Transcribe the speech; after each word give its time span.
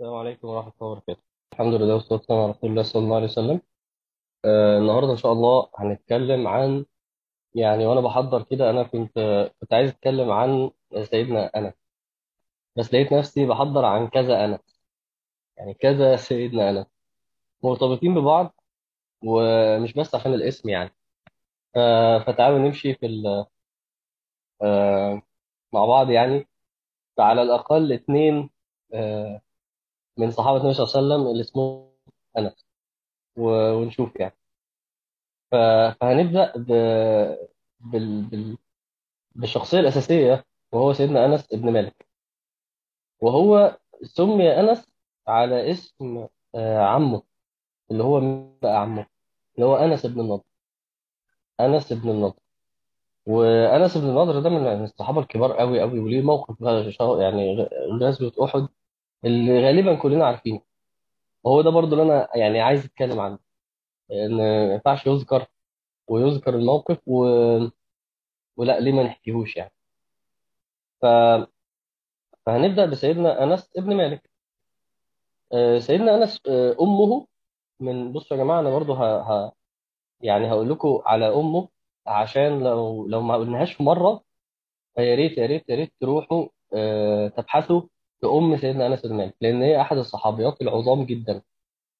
السلام 0.00 0.14
عليكم 0.14 0.48
ورحمة 0.48 0.72
الله 0.80 0.92
وبركاته. 0.92 1.22
الحمد 1.52 1.74
لله 1.74 1.94
والصلاة 1.94 2.18
والسلام 2.18 2.40
على 2.40 2.50
رسول 2.50 2.70
الله 2.70 2.82
صلى 2.82 3.02
الله 3.04 3.16
عليه 3.16 3.24
وسلم. 3.26 3.60
آه 4.44 4.78
النهاردة 4.78 5.12
إن 5.12 5.16
شاء 5.16 5.32
الله 5.32 5.68
هنتكلم 5.78 6.48
عن 6.48 6.84
يعني 7.54 7.86
وأنا 7.86 8.00
بحضر 8.00 8.42
كده 8.42 8.70
أنا 8.70 8.82
كنت 8.82 9.18
كنت 9.60 9.72
عايز 9.74 9.90
أتكلم 9.90 10.30
عن 10.30 10.70
سيدنا 11.04 11.46
أنس. 11.56 11.74
بس 12.76 12.94
لقيت 12.94 13.12
نفسي 13.12 13.46
بحضر 13.46 13.84
عن 13.84 14.08
كذا 14.08 14.44
أنس. 14.44 14.80
يعني 15.56 15.74
كذا 15.74 16.16
سيدنا 16.16 16.70
أنس. 16.70 16.86
مرتبطين 17.64 18.14
ببعض 18.14 18.54
ومش 19.24 19.92
بس 19.94 20.14
عشان 20.14 20.34
الاسم 20.34 20.68
يعني. 20.68 20.94
آه 21.76 22.18
فتعالوا 22.18 22.58
نمشي 22.58 22.94
في 22.94 23.06
ال- 23.06 23.46
آه 24.62 25.22
مع 25.72 25.84
بعض 25.86 26.10
يعني. 26.10 26.48
فعلى 27.16 27.42
الأقل 27.42 27.92
اتنين 27.92 28.50
آه 28.94 29.40
من 30.16 30.30
صحابة 30.30 30.56
النبي 30.60 30.74
صلى 30.74 30.84
الله 30.86 30.96
عليه 30.96 31.06
وسلم 31.24 31.30
اللي 31.32 31.40
اسمه 31.42 31.90
أنس. 32.38 32.66
و- 33.36 33.72
ونشوف 33.72 34.16
يعني. 34.20 34.36
ف- 35.50 35.96
فهنبدأ 36.00 36.52
ب... 36.56 36.66
بال... 37.80 38.22
بال... 38.22 38.58
بالشخصية 39.34 39.80
الأساسية 39.80 40.44
وهو 40.72 40.92
سيدنا 40.92 41.26
أنس 41.26 41.46
بن 41.54 41.72
مالك. 41.72 42.06
وهو 43.20 43.78
سمي 44.02 44.60
أنس 44.60 44.86
على 45.28 45.70
اسم 45.70 46.26
آه، 46.54 46.78
عمه 46.78 47.22
اللي 47.90 48.04
هو 48.04 48.20
مين 48.20 48.58
بقى 48.62 48.76
عمه؟ 48.80 49.06
اللي 49.54 49.66
هو 49.66 49.76
أنس 49.76 50.06
بن 50.06 50.20
النضر. 50.20 50.42
أنس 51.60 51.92
بن 51.92 52.10
النضر. 52.10 52.34
وأنس 53.26 53.98
بن 53.98 54.08
النضر 54.08 54.40
ده 54.40 54.50
من 54.50 54.84
الصحابة 54.84 55.20
الكبار 55.20 55.52
قوي 55.52 55.80
قوي 55.80 55.98
وليه 56.00 56.22
موقف 56.22 56.60
يعني 57.20 57.56
غ- 57.56 57.68
غزوة 58.02 58.32
أحد. 58.44 58.68
اللي 59.26 59.64
غالبا 59.66 59.94
كلنا 59.96 60.26
عارفينه. 60.26 60.60
وهو 61.44 61.62
ده 61.62 61.70
برضو 61.70 61.92
اللي 61.96 62.02
أنا 62.14 62.28
يعني 62.36 62.60
عايز 62.60 62.84
أتكلم 62.84 63.20
عنه. 63.20 63.38
إن 64.12 64.36
ما 64.38 64.74
ينفعش 64.74 65.06
يذكر 65.06 65.46
ويذكر 66.08 66.54
الموقف 66.56 66.98
و... 67.08 67.26
ولا 68.56 68.80
ليه 68.80 68.92
ما 68.92 69.02
نحكيهوش 69.02 69.56
يعني. 69.56 69.72
ف... 71.00 71.06
فهنبدأ 72.46 72.86
بسيدنا 72.86 73.42
أنس 73.44 73.70
بن 73.78 73.96
مالك. 73.96 74.30
آه، 75.52 75.78
سيدنا 75.78 76.14
أنس 76.14 76.40
آه، 76.48 76.76
أمه 76.80 77.26
من 77.80 78.12
بصوا 78.12 78.36
يا 78.36 78.42
جماعة 78.42 78.60
أنا 78.60 78.70
برضو 78.70 78.94
ه... 78.94 79.04
ه... 79.22 79.52
يعني 80.20 80.50
هقول 80.52 80.70
لكم 80.70 81.02
على 81.06 81.26
أمه 81.28 81.68
عشان 82.06 82.64
لو 82.64 83.08
لو 83.08 83.22
ما 83.22 83.36
قلناهاش 83.36 83.80
مرة 83.80 84.22
فيا 84.96 85.14
ريت 85.14 85.38
يا 85.38 85.46
ريت 85.46 85.70
يا 85.70 85.76
ريت 85.76 85.94
تروحوا 86.00 86.48
آه، 86.74 87.28
تبحثوا 87.28 87.82
في 88.20 88.26
أم 88.26 88.56
سيدنا 88.56 88.86
أنس 88.86 89.06
بن 89.06 89.14
مالك 89.16 89.34
لأن 89.40 89.62
هي 89.62 89.80
أحد 89.80 89.96
الصحابيات 89.96 90.62
العظام 90.62 91.04
جدا 91.06 91.42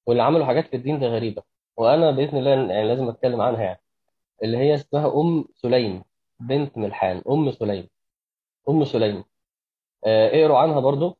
واللي 0.07 0.23
عملوا 0.23 0.45
حاجات 0.45 0.67
في 0.67 0.75
الدين 0.75 0.99
ده 0.99 1.07
غريبة. 1.07 1.43
وأنا 1.77 2.11
بإذن 2.11 2.37
الله 2.37 2.51
يعني 2.51 2.87
لازم 2.87 3.09
أتكلم 3.09 3.41
عنها 3.41 3.61
يعني. 3.63 3.81
اللي 4.43 4.57
هي 4.57 4.75
اسمها 4.75 5.07
أم 5.21 5.45
سليم 5.55 6.03
بنت 6.39 6.77
ملحان 6.77 7.23
أم 7.29 7.51
سليم. 7.51 7.89
أم 8.69 8.85
سليم. 8.85 9.23
آه، 10.05 10.27
اقروا 10.29 10.57
عنها 10.59 10.79
برضو. 10.79 11.17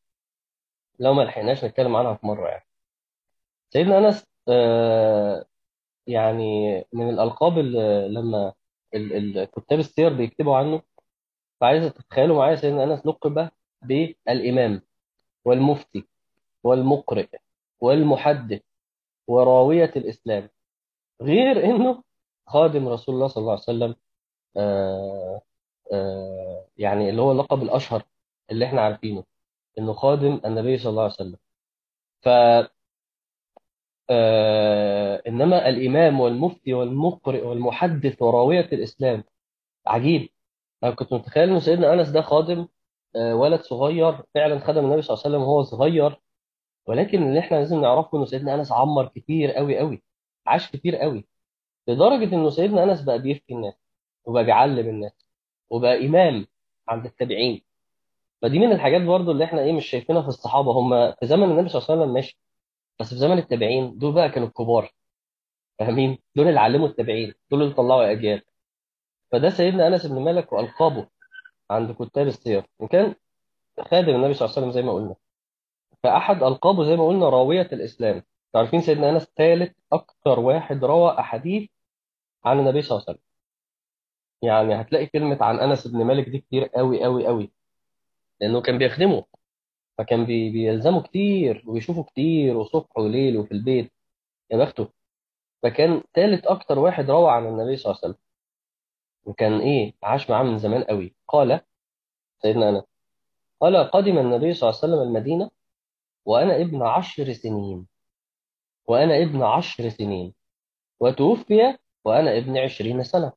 لو 1.00 1.14
ما 1.14 1.22
لحقناش 1.23 1.66
نتكلم 1.66 1.95
عنها 1.95 2.14
في 2.14 2.28
مرة 2.28 2.48
يعني. 2.50 2.66
سيدنا 3.70 3.98
أنس 3.98 4.25
آه، 4.50 5.45
يعني 6.08 6.78
من 6.94 7.09
الألقاب 7.09 7.59
اللي 7.59 8.08
لما 8.09 8.53
كتاب 9.45 9.80
السير 9.80 10.14
بيكتبوا 10.14 10.58
عنه 10.58 10.81
فعايز 11.62 11.86
تتخيلوا 11.94 12.38
معايا 12.38 12.56
سيدنا 12.56 12.84
أنس 12.84 13.06
لقب 13.06 13.50
بالإمام. 13.81 14.81
والمفتي 15.48 16.03
والمقرئ 16.64 17.28
والمحدث 17.81 18.62
وراوية 19.28 19.92
الإسلام 19.95 20.50
غير 21.22 21.64
إنه 21.66 22.03
خادم 22.48 22.88
رسول 22.88 23.16
الله 23.16 23.28
صلى 23.28 23.42
الله 23.42 23.52
عليه 23.52 23.62
وسلم 23.62 23.95
آه 24.58 25.41
آه 25.94 26.66
يعني 26.78 27.09
اللي 27.09 27.22
هو 27.22 27.31
اللقب 27.31 27.63
الأشهر 27.63 28.03
اللي 28.52 28.66
إحنا 28.66 28.81
عارفينه 28.81 29.24
إنه 29.80 29.94
خادم 29.94 30.41
النبي 30.46 30.78
صلى 30.78 30.90
الله 30.90 31.03
عليه 31.03 31.13
وسلم. 31.13 31.38
ف 32.22 32.28
آه 34.09 35.22
إنما 35.28 35.69
الإمام 35.69 36.19
والمفتي 36.19 36.74
والمقرئ 36.74 37.44
والمحدث 37.46 38.22
وراوية 38.22 38.66
الإسلام 38.74 39.24
عجيب. 39.88 40.29
أنا 40.84 40.91
كنت 40.96 41.14
متخيل 41.14 41.50
ان 41.50 41.59
سيدنا 41.59 41.94
أنس 41.94 42.09
ده 42.09 42.22
خادم 42.22 42.68
ولد 43.17 43.61
صغير 43.61 44.23
فعلا 44.33 44.59
خدم 44.59 44.85
النبي 44.85 45.01
صلى 45.01 45.13
الله 45.13 45.23
عليه 45.25 45.35
وسلم 45.38 45.41
وهو 45.50 45.63
صغير 45.63 46.19
ولكن 46.88 47.23
اللي 47.23 47.39
إحنا 47.39 47.55
لازم 47.57 47.81
نعرفه 47.81 48.17
إنه 48.17 48.25
سيدنا 48.25 48.55
أنس 48.55 48.72
عمر 48.72 49.07
كتير 49.07 49.51
قوي 49.51 49.78
قوي 49.79 50.03
عاش 50.45 50.72
كتير 50.72 50.95
قوي 50.95 51.25
لدرجة 51.88 52.35
إنه 52.35 52.50
سيدنا 52.50 52.83
أنس 52.83 53.01
بقى 53.01 53.22
بيفتي 53.22 53.53
الناس 53.53 53.73
وبقى 54.25 54.44
بيعلم 54.44 54.89
الناس 54.89 55.28
وبقى 55.69 56.05
إمام 56.05 56.47
عند 56.88 57.05
التابعين. 57.05 57.61
فدي 58.41 58.59
من 58.59 58.72
الحاجات 58.72 59.01
برضو 59.01 59.31
اللي 59.31 59.44
إحنا 59.44 59.61
إيه 59.61 59.73
مش 59.73 59.85
شايفينها 59.85 60.22
في 60.22 60.28
الصحابة 60.28 60.72
هم 60.72 61.11
في 61.11 61.25
زمن 61.28 61.44
النبي 61.44 61.69
صلى 61.69 61.81
الله 61.81 61.91
عليه 61.91 62.01
وسلم 62.01 62.13
ماشي 62.13 62.39
بس 62.99 63.09
في 63.09 63.16
زمن 63.16 63.38
التابعين 63.38 63.97
دول 63.97 64.13
بقى 64.13 64.29
كانوا 64.29 64.47
الكبار 64.47 64.91
فاهمين؟ 65.79 66.17
دول 66.35 66.47
اللي 66.47 66.59
علموا 66.59 66.88
التابعين 66.88 67.34
دول 67.51 67.61
اللي 67.63 67.73
طلعوا 67.73 68.11
اجيال 68.11 68.41
فده 69.31 69.49
سيدنا 69.49 69.88
أنس 69.88 70.05
بن 70.05 70.19
مالك 70.22 70.53
وألقابه. 70.53 71.07
عند 71.72 71.91
كتاب 71.91 72.28
السير 72.28 72.66
وكان 72.79 73.16
خادم 73.81 74.16
النبي 74.16 74.33
صلى 74.33 74.45
الله 74.45 74.57
عليه 74.57 74.67
وسلم 74.67 74.72
زي 74.72 74.81
ما 74.81 74.94
قلنا. 74.94 75.16
فأحد 76.03 76.44
ألقابه 76.44 76.83
زي 76.85 76.95
ما 76.95 77.07
قلنا 77.07 77.29
راوية 77.29 77.61
الإسلام. 77.73 78.23
عارفين 78.55 78.81
سيدنا 78.81 79.09
أنس 79.09 79.23
ثالث 79.38 79.72
أكثر 79.94 80.39
واحد 80.39 80.85
روى 80.85 81.19
أحاديث 81.19 81.69
عن 82.45 82.59
النبي 82.59 82.81
صلى 82.81 82.91
الله 82.95 83.05
عليه 83.07 83.17
وسلم. 83.17 83.28
يعني 84.41 84.81
هتلاقي 84.81 85.05
كلمة 85.05 85.38
عن 85.44 85.59
أنس 85.59 85.88
بن 85.88 86.03
مالك 86.03 86.29
دي 86.29 86.39
كتير 86.39 86.66
قوي 86.66 87.03
قوي 87.03 87.28
قوي 87.28 87.51
لأنه 88.41 88.61
كان 88.61 88.78
بيخدمه. 88.78 89.25
فكان 89.97 90.25
بي 90.25 90.49
بيلزمه 90.49 91.01
كتير 91.01 91.63
وبيشوفه 91.67 92.03
كتير 92.03 92.57
وصبح 92.57 92.97
وليل 92.97 93.38
وفي 93.38 93.51
البيت. 93.51 93.91
يا 94.51 94.57
بخته. 94.57 94.88
فكان 95.63 96.03
ثالث 96.16 96.47
أكثر 96.47 96.79
واحد 96.79 97.09
روى 97.09 97.31
عن 97.31 97.47
النبي 97.47 97.78
صلى 97.78 97.91
الله 97.91 98.01
عليه 98.03 98.13
وسلم. 98.13 98.27
وكان 99.28 99.60
إيه 99.60 99.94
عاش 100.04 100.30
معاه 100.30 100.44
من 100.44 100.58
زمان 100.58 100.84
قوي. 100.84 101.16
قال 101.28 101.62
سيدنا 102.42 102.70
أنس 102.70 102.84
قال 103.62 103.78
قدم 103.92 104.18
النبي 104.18 104.54
صلى 104.54 104.70
الله 104.70 104.80
عليه 104.84 104.94
وسلم 104.94 105.08
المدينة 105.08 105.50
وأنا 106.26 106.62
ابن 106.62 106.82
عشر 106.84 107.34
سنين 107.34 107.88
وأنا 108.86 109.18
ابن 109.24 109.44
عشر 109.44 109.90
سنين 109.90 110.34
وتوفي 111.00 111.78
وأنا 112.06 112.38
ابن 112.38 112.58
عشرين 112.58 113.04
سنة. 113.04 113.32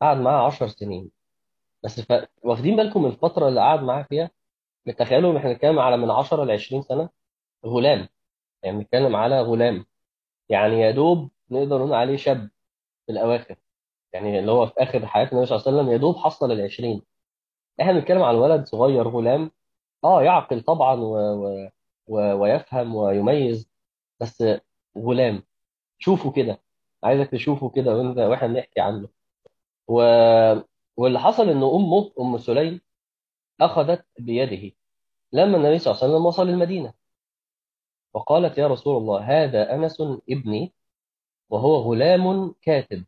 قعد 0.00 0.16
معاه 0.16 0.46
عشر 0.46 0.68
سنين. 0.68 1.10
بس 1.82 2.00
ف... 2.00 2.28
واخدين 2.42 2.76
بالكم 2.76 3.02
من 3.02 3.10
الفترة 3.10 3.48
اللي 3.48 3.60
قعد 3.60 3.82
معاه 3.82 4.02
فيها؟ 4.02 4.30
تخيلوا 4.98 5.38
إحنا 5.38 5.52
بنتكلم 5.52 5.78
على 5.78 5.96
من 5.96 6.10
10 6.10 6.44
ل 6.44 6.50
20 6.50 6.82
سنة؟ 6.82 7.08
غلام. 7.66 8.08
يعني 8.62 8.78
بنتكلم 8.78 9.16
على 9.16 9.40
غلام. 9.40 9.86
يعني 10.48 10.80
يا 10.80 10.90
دوب 10.90 11.30
نقدر 11.50 11.78
نقول 11.78 11.94
عليه 11.94 12.16
شاب 12.16 12.50
في 13.06 13.12
الأواخر. 13.12 13.56
يعني 14.12 14.38
اللي 14.38 14.52
هو 14.52 14.66
في 14.66 14.72
آخر 14.78 15.06
حياة 15.06 15.28
النبي 15.32 15.46
صلى 15.46 15.56
الله 15.56 15.68
عليه 15.68 15.78
وسلم 15.78 15.92
يا 15.92 15.96
دوب 15.96 16.16
حصل 16.16 16.52
ال 16.52 16.60
20 16.60 17.02
إحنا 17.80 17.92
بنتكلم 17.92 18.22
على 18.22 18.38
ولد 18.38 18.66
صغير 18.66 19.08
غلام 19.08 19.50
آه 20.04 20.22
يعقل 20.22 20.60
طبعا 20.62 20.94
و... 21.00 21.16
و... 21.16 21.68
و... 22.06 22.32
ويفهم 22.42 22.94
ويميز 22.94 23.70
بس 24.20 24.44
غلام. 24.98 25.42
شوفوا 25.98 26.32
كده. 26.32 26.60
عايزك 27.04 27.30
تشوفه 27.30 27.70
كده 27.70 27.96
وانت 27.96 28.18
وإحنا 28.18 28.48
بنحكي 28.48 28.80
عنه. 28.80 29.08
و... 29.88 30.02
واللي 30.96 31.20
حصل 31.20 31.48
ان 31.48 31.62
امه 31.62 32.12
أم 32.20 32.38
سليم 32.38 32.80
أخذت 33.60 34.06
بيده 34.18 34.76
لما 35.32 35.56
النبي 35.56 35.78
صلى 35.78 35.92
الله 35.94 36.02
عليه 36.04 36.14
وسلم 36.14 36.26
وصل 36.26 36.48
المدينة. 36.48 36.94
وقالت 38.14 38.58
يا 38.58 38.66
رسول 38.66 38.96
الله 38.96 39.20
هذا 39.44 39.74
أنس 39.74 40.02
ابني 40.30 40.72
وهو 41.50 41.76
غلام 41.76 42.54
كاتب. 42.62 43.04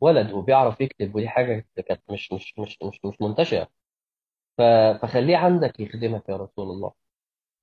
ولد 0.00 0.32
وبيعرف 0.32 0.80
يكتب 0.80 1.14
ودي 1.14 1.28
حاجة 1.28 1.66
كانت 1.88 2.02
مش 2.10 2.32
مش 2.32 2.58
مش 2.58 2.78
مش 2.82 3.00
مش 3.04 3.20
منتشرة. 3.20 3.68
ف... 4.58 4.62
فخليه 5.02 5.36
عندك 5.36 5.80
يخدمك 5.80 6.28
يا 6.28 6.36
رسول 6.36 6.70
الله. 6.70 6.92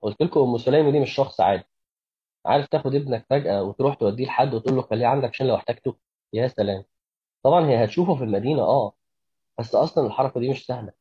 قلت 0.01 0.21
لكم 0.23 0.39
أم 0.41 0.57
سليم 0.57 0.89
دي 0.91 0.99
مش 0.99 1.11
شخص 1.15 1.41
عادي. 1.41 1.63
عارف 2.45 2.67
تاخد 2.67 2.95
ابنك 2.95 3.25
فجأة 3.29 3.63
وتروح 3.63 3.95
توديه 3.95 4.25
لحد 4.25 4.53
وتقول 4.53 4.75
له 4.75 4.81
خليه 4.81 5.07
عندك 5.07 5.29
عشان 5.29 5.47
لو 5.47 5.55
احتاجته. 5.55 5.97
يا 6.33 6.47
سلام. 6.47 6.83
طبعا 7.43 7.67
هي 7.67 7.83
هتشوفه 7.85 8.15
في 8.15 8.23
المدينة 8.23 8.61
آه. 8.63 8.93
بس 9.59 9.75
أصلا 9.75 10.07
الحركة 10.07 10.39
دي 10.39 10.49
مش 10.49 10.65
سهلة. 10.65 10.93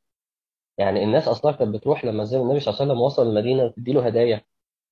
يعني 0.78 1.04
الناس 1.04 1.28
أصلا 1.28 1.52
كانت 1.52 1.74
بتروح 1.74 2.04
لما 2.04 2.24
زي 2.24 2.38
النبي 2.38 2.60
صلى 2.60 2.72
الله 2.74 2.82
عليه 2.82 2.92
وسلم 2.92 3.02
وصل 3.02 3.28
المدينة 3.28 3.64
وتدي 3.64 3.92
له 3.92 4.06
هدايا 4.06 4.42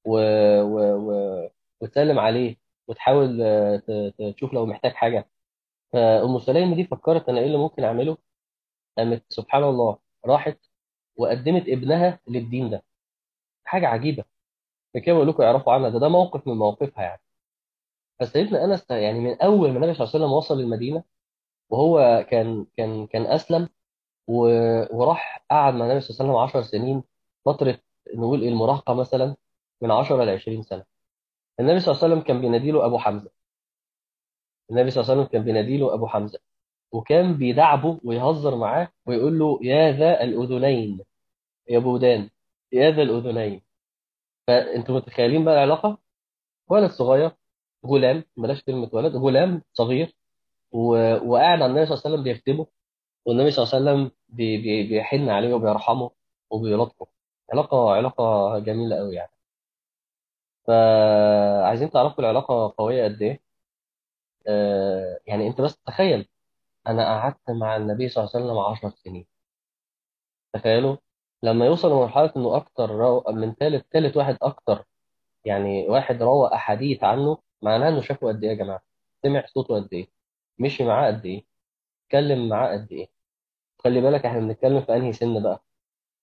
و... 0.04 0.18
و... 0.62 0.78
و... 1.10 1.50
وتسلم 1.80 2.18
عليه 2.18 2.56
وتحاول 2.88 3.42
آه، 3.42 3.82
تشوف 4.36 4.52
لو 4.52 4.66
محتاج 4.66 4.92
حاجة. 4.92 5.28
فأم 5.92 6.38
سليم 6.38 6.74
دي 6.74 6.84
فكرت 6.84 7.28
أنا 7.28 7.40
إيه 7.40 7.46
اللي 7.46 7.58
ممكن 7.58 7.84
أعمله؟ 7.84 8.16
قامت 8.98 9.24
سبحان 9.28 9.64
الله 9.64 9.98
راحت 10.26 10.58
وقدمت 11.16 11.68
ابنها 11.68 12.20
للدين 12.28 12.70
ده. 12.70 12.84
حاجة 13.64 13.86
عجيبة. 13.88 14.24
كده 15.04 15.14
بقول 15.14 15.28
لكم 15.28 15.42
يعرفوا 15.42 15.72
عنها. 15.72 15.88
ده 15.90 15.98
ده 15.98 16.08
موقف 16.08 16.46
من 16.48 16.54
مواقفها 16.54 17.02
يعني. 17.04 17.22
فسيدنا 18.20 18.64
أنس 18.64 18.90
يعني 18.90 19.20
من 19.20 19.42
أول 19.42 19.70
ما 19.72 19.76
النبي 19.78 19.94
صلى 19.94 20.04
الله 20.04 20.14
عليه 20.14 20.24
وسلم 20.24 20.32
وصل 20.32 20.60
المدينة 20.60 21.04
وهو 21.70 22.26
كان 22.30 22.66
كان 22.76 23.06
كان 23.06 23.26
أسلم 23.26 23.68
و- 24.26 24.96
وراح 24.98 25.44
قعد 25.50 25.74
مع 25.74 25.86
النبي 25.86 26.00
صلى 26.00 26.14
الله 26.30 26.40
عليه 26.40 26.48
وسلم 26.50 26.60
10 26.60 26.70
سنين. 26.70 27.02
فترة 27.44 27.78
نقول 28.14 28.44
المراهقة 28.44 28.94
مثلا 28.94 29.36
من 29.80 29.90
10 29.90 30.24
ل 30.24 30.28
20 30.30 30.62
سنة. 30.62 30.84
النبي 31.60 31.80
صلى 31.80 31.92
الله 31.94 32.04
عليه 32.04 32.14
وسلم 32.14 32.26
كان 32.26 32.40
بينادي 32.40 32.70
له 32.70 32.86
أبو 32.86 32.98
حمزة. 32.98 33.30
النبي 34.70 34.90
صلى 34.90 35.00
الله 35.02 35.12
عليه 35.12 35.22
وسلم 35.22 35.32
كان 35.32 35.44
بينادي 35.44 35.78
له 35.78 35.94
أبو 35.94 36.06
حمزة 36.06 36.38
وكان 36.92 37.34
بيداعبه 37.36 38.00
ويهزر 38.04 38.56
معاه 38.56 38.88
ويقول 39.06 39.38
له 39.38 39.58
يا 39.62 39.92
ذا 39.92 40.22
الأذنين 40.22 41.00
يا 41.68 41.78
بو 41.78 41.99
ودان 41.99 42.30
يا 42.72 42.90
ذا 42.90 43.02
الأذنين. 43.02 43.62
فأنتوا 44.46 44.94
متخيلين 44.96 45.44
بقى 45.44 45.54
العلاقة؟ 45.54 45.98
ولد 46.68 46.90
صغير 46.90 47.30
غلام 47.86 48.24
بلاش 48.36 48.62
كلمة 48.62 48.90
ولد 48.92 49.16
غلام 49.16 49.62
صغير. 49.72 50.14
وقاعد 50.72 51.62
على 51.62 51.66
النبي 51.66 51.86
صلى 51.86 51.94
الله 51.94 52.02
عليه 52.04 52.14
وسلم 52.14 52.22
بيكتبه 52.24 52.66
والنبي 53.26 53.50
صلى 53.50 53.62
الله 53.64 53.74
عليه 53.74 54.00
وسلم 54.00 54.10
بي... 54.28 54.56
بي... 54.62 54.88
بيحن 54.88 55.28
عليه 55.28 55.54
وبيرحمه 55.54 56.10
وبيلاطفه. 56.50 57.06
علاقة 57.52 57.90
علاقة 57.94 58.58
جميلة 58.58 58.96
قوي 58.96 59.14
يعني. 59.14 59.30
فعايزين 60.66 61.90
تعرفوا 61.90 62.18
العلاقة 62.24 62.74
قوية 62.78 63.04
قد 63.04 63.22
إيه؟ 63.22 63.40
يعني 65.26 65.46
انت 65.46 65.60
بس 65.60 65.76
تخيل 65.86 66.28
أنا 66.86 67.04
قعدت 67.06 67.50
مع 67.50 67.76
النبي 67.76 68.08
صلى 68.08 68.24
الله 68.24 68.32
عليه 68.36 68.46
وسلم 68.46 68.58
10 68.58 68.90
سنين. 69.04 69.26
تخيلوا؟ 70.52 70.96
لما 71.42 71.66
يوصل 71.66 71.90
لمرحلة 71.92 72.32
إنه 72.36 72.56
أكتر 72.56 72.90
رو... 72.90 73.24
من 73.28 73.54
ثالث 73.54 73.84
ثالث 73.92 74.16
واحد 74.16 74.36
أكتر 74.42 74.84
يعني 75.44 75.88
واحد 75.88 76.22
روى 76.22 76.54
أحاديث 76.54 77.04
عنه 77.04 77.38
معناه 77.62 77.88
إنه 77.88 78.00
شافه 78.02 78.28
قد 78.28 78.44
إيه 78.44 78.50
يا 78.50 78.54
جماعة؟ 78.56 78.82
سمع 79.22 79.46
صوته 79.46 79.74
قد 79.74 79.88
إيه؟ 79.94 80.08
مشي 80.58 80.84
معاه 80.84 81.06
قد 81.06 81.26
إيه؟ 81.26 81.44
اتكلم 82.06 82.48
معاه 82.48 82.72
قد 82.72 82.92
إيه؟ 82.92 83.08
خلي 83.78 84.00
بالك 84.00 84.26
إحنا 84.26 84.40
بنتكلم 84.40 84.82
في 84.82 84.96
أنهي 84.96 85.12
سن 85.12 85.42
بقى؟ 85.42 85.62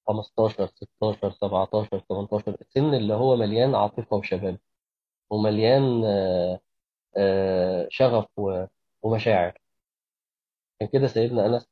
15 0.08 0.68
16 0.68 1.32
17 1.32 2.00
18 2.10 2.58
السن 2.62 2.94
اللي 2.94 3.14
هو 3.14 3.36
مليان 3.36 3.76
عاطفة 3.76 4.18
وشباب 4.18 4.58
ومليان 5.30 6.06
آه، 6.06 6.54
آه، 6.54 6.60
شغف 7.90 8.26
و- 8.38 8.66
ومشاعر. 9.02 9.58
كان 10.80 10.90
كده 10.94 11.08
سيدنا 11.08 11.46
أنس 11.46 11.68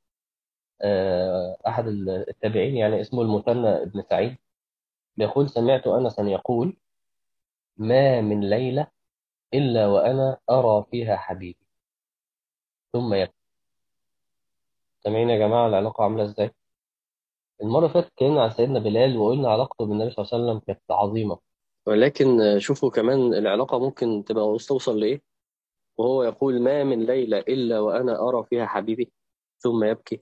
آه، 0.81 1.57
أحد 1.67 1.87
التابعين 1.87 2.77
يعني 2.77 3.01
اسمه 3.01 3.21
المثنى 3.21 3.85
بن 3.85 4.01
سعيد 4.09 4.37
بيقول 5.17 5.49
سمعت 5.49 5.87
انسا 5.87 6.23
يقول 6.23 6.77
ما 7.77 8.21
من 8.21 8.49
ليلة 8.49 8.87
إلا 9.53 9.87
وأنا 9.87 10.37
أرى 10.49 10.85
فيها 10.91 11.15
حبيبي 11.17 11.57
ثم 12.93 13.13
يبكي 13.13 13.33
سامعين 15.03 15.29
يا 15.29 15.37
جماعة 15.37 15.67
العلاقة 15.67 16.03
عاملة 16.03 16.23
إزاي؟ 16.23 16.51
المرة 17.61 17.79
اللي 17.79 17.89
فاتت 17.89 18.07
اتكلمنا 18.07 18.43
عن 18.43 18.49
سيدنا 18.49 18.79
بلال 18.79 19.17
وقلنا 19.17 19.49
علاقته 19.51 19.85
بالنبي 19.85 20.09
صلى 20.11 20.25
الله 20.25 20.33
عليه 20.33 20.43
وسلم 20.45 20.59
كانت 20.67 20.91
عظيمة 20.91 21.39
ولكن 21.85 22.41
آه، 22.41 22.57
شوفوا 22.57 22.89
كمان 22.91 23.33
العلاقة 23.33 23.79
ممكن 23.79 24.23
تبقى 24.25 24.57
توصل 24.67 24.99
لإيه؟ 24.99 25.34
وهو 25.97 26.23
يقول 26.23 26.61
ما 26.61 26.83
من 26.83 27.05
ليلة 27.05 27.37
إلا 27.39 27.79
وأنا 27.79 28.19
أرى 28.29 28.43
فيها 28.49 28.65
حبيبي 28.65 29.11
ثم 29.59 29.83
يبكي. 29.83 30.21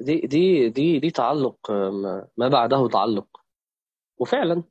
دي 0.00 0.20
دي 0.20 0.68
دي 0.68 0.98
دي 0.98 1.10
تعلق 1.10 1.70
ما 2.36 2.48
بعده 2.48 2.88
تعلق. 2.88 3.26
وفعلا 4.18 4.62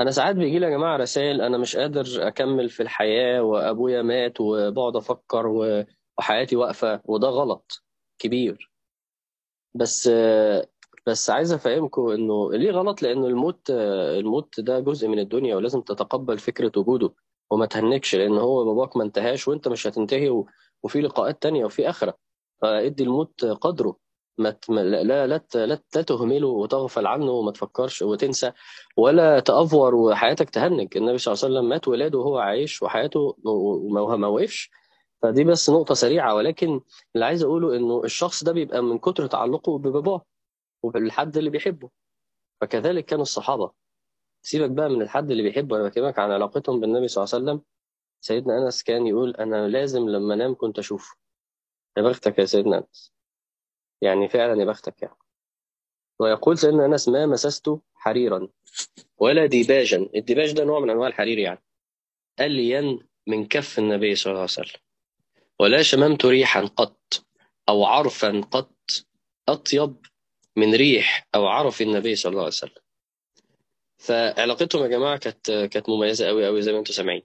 أنا 0.00 0.10
ساعات 0.10 0.36
بيجي 0.36 0.58
لي 0.58 0.66
يا 0.66 0.70
جماعة 0.70 0.96
رسائل 0.96 1.40
أنا 1.40 1.58
مش 1.58 1.76
قادر 1.76 2.04
أكمل 2.28 2.68
في 2.70 2.82
الحياة 2.82 3.42
وأبويا 3.42 4.02
مات 4.02 4.40
وبقعد 4.40 4.96
أفكر 4.96 5.46
وحياتي 6.18 6.56
واقفة 6.56 7.02
وده 7.04 7.28
غلط 7.28 7.84
كبير. 8.18 8.72
بس 9.74 10.10
بس 11.06 11.30
عايز 11.30 11.52
أفهمكم 11.52 12.08
إنه 12.10 12.52
ليه 12.52 12.70
غلط؟ 12.70 13.02
لأنه 13.02 13.26
الموت 13.26 13.70
الموت 14.18 14.60
ده 14.60 14.80
جزء 14.80 15.08
من 15.08 15.18
الدنيا 15.18 15.56
ولازم 15.56 15.80
تتقبل 15.80 16.38
فكرة 16.38 16.72
وجوده. 16.76 17.14
وما 17.50 17.66
تهنكش 17.66 18.14
لأن 18.14 18.38
هو 18.38 18.64
باباك 18.64 18.96
ما 18.96 19.04
انتهاش 19.04 19.48
وأنت 19.48 19.68
مش 19.68 19.86
هتنتهي 19.86 20.30
و- 20.30 20.46
وفي 20.82 21.00
لقاءات 21.00 21.42
تانية 21.42 21.64
وفي 21.64 21.90
آخرة. 21.90 22.16
فادي 22.62 23.02
الموت 23.04 23.44
قدره. 23.44 23.96
ما 24.38 24.56
لا 24.68 25.02
لا 25.04 25.26
لا 25.26 25.40
لا 25.66 25.76
تهمله 26.02 26.48
وتغفل 26.48 27.06
عنه 27.06 27.30
وما 27.32 27.52
تفكرش 27.52 28.02
وتنسى 28.02 28.52
ولا 28.96 29.40
تأفور 29.40 29.94
وحياتك 29.94 30.50
تهنج. 30.50 30.96
النبي 30.96 31.18
صلى 31.18 31.34
الله 31.34 31.44
عليه 31.44 31.54
وسلم 31.56 31.68
مات 31.68 31.88
ولاده 31.88 32.18
وهو 32.18 32.38
عايش 32.38 32.82
وحياته 32.82 33.36
ما 34.16 34.28
وقفش. 34.28 34.70
فدي 35.22 35.44
بس 35.44 35.70
نقطة 35.70 35.94
سريعة 35.94 36.34
ولكن 36.34 36.80
اللي 37.14 37.26
عايز 37.26 37.42
أقوله 37.44 37.76
إنه 37.76 38.04
الشخص 38.04 38.44
ده 38.44 38.52
بيبقى 38.52 38.82
من 38.82 38.98
كتر 38.98 39.26
تعلقه 39.26 39.78
بباباه 39.78 40.22
وبالحد 40.82 41.36
اللي 41.36 41.50
بيحبه. 41.50 41.90
فكذلك 42.60 43.04
كانوا 43.04 43.22
الصحابة. 43.22 43.70
سيبك 44.46 44.70
بقى 44.70 44.88
من 44.88 45.02
الحد 45.02 45.30
اللي 45.30 45.42
بيحبه 45.42 45.76
أنا 45.76 45.88
بكلمك 45.88 46.18
عن 46.18 46.30
علاقتهم 46.30 46.80
بالنبي 46.80 47.08
صلى 47.08 47.24
الله 47.24 47.34
عليه 47.34 47.44
وسلم. 47.44 47.64
سيدنا 48.20 48.58
أنس 48.58 48.82
كان 48.82 49.06
يقول 49.06 49.30
أنا 49.36 49.68
لازم 49.68 50.08
لما 50.08 50.34
أنام 50.34 50.54
كنت 50.54 50.78
أشوفه. 50.78 51.16
يا 51.96 52.02
بختك 52.02 52.38
يا 52.38 52.44
سيدنا 52.44 52.78
أنس. 52.78 53.12
يعني 54.02 54.28
فعلا 54.28 54.60
يا 54.60 54.64
بختك 54.66 55.02
يعني. 55.02 55.16
ويقول 56.20 56.58
سيدنا 56.58 56.86
أنس 56.86 57.08
ما 57.08 57.26
مسست 57.26 57.78
حريرا 57.94 58.48
ولا 59.18 59.46
ديباجا. 59.46 60.08
الديباج 60.14 60.52
ده 60.52 60.64
نوع 60.64 60.80
من 60.80 60.90
أنواع 60.90 61.08
الحرير 61.08 61.38
يعني. 61.38 61.62
ألين 62.40 63.08
من 63.26 63.46
كف 63.46 63.78
النبي 63.78 64.14
صلى 64.14 64.30
الله 64.30 64.40
عليه 64.40 64.50
وسلم. 64.50 64.80
ولا 65.60 65.82
شممت 65.82 66.26
ريحا 66.26 66.60
قط 66.60 67.24
أو 67.68 67.84
عرفا 67.84 68.40
قط 68.40 68.90
أطيب 69.48 69.96
من 70.56 70.74
ريح 70.74 71.28
أو 71.34 71.46
عرف 71.46 71.82
النبي 71.82 72.16
صلى 72.16 72.30
الله 72.30 72.42
عليه 72.42 72.48
وسلم. 72.48 72.85
فعلاقتهم 73.98 74.82
يا 74.82 74.88
جماعة 74.88 75.18
كانت 75.18 75.50
كانت 75.50 75.88
مميزة 75.88 76.26
قوي 76.26 76.46
قوي 76.46 76.62
زي 76.62 76.72
ما 76.72 76.78
أنتم 76.78 76.92
سامعين. 76.92 77.22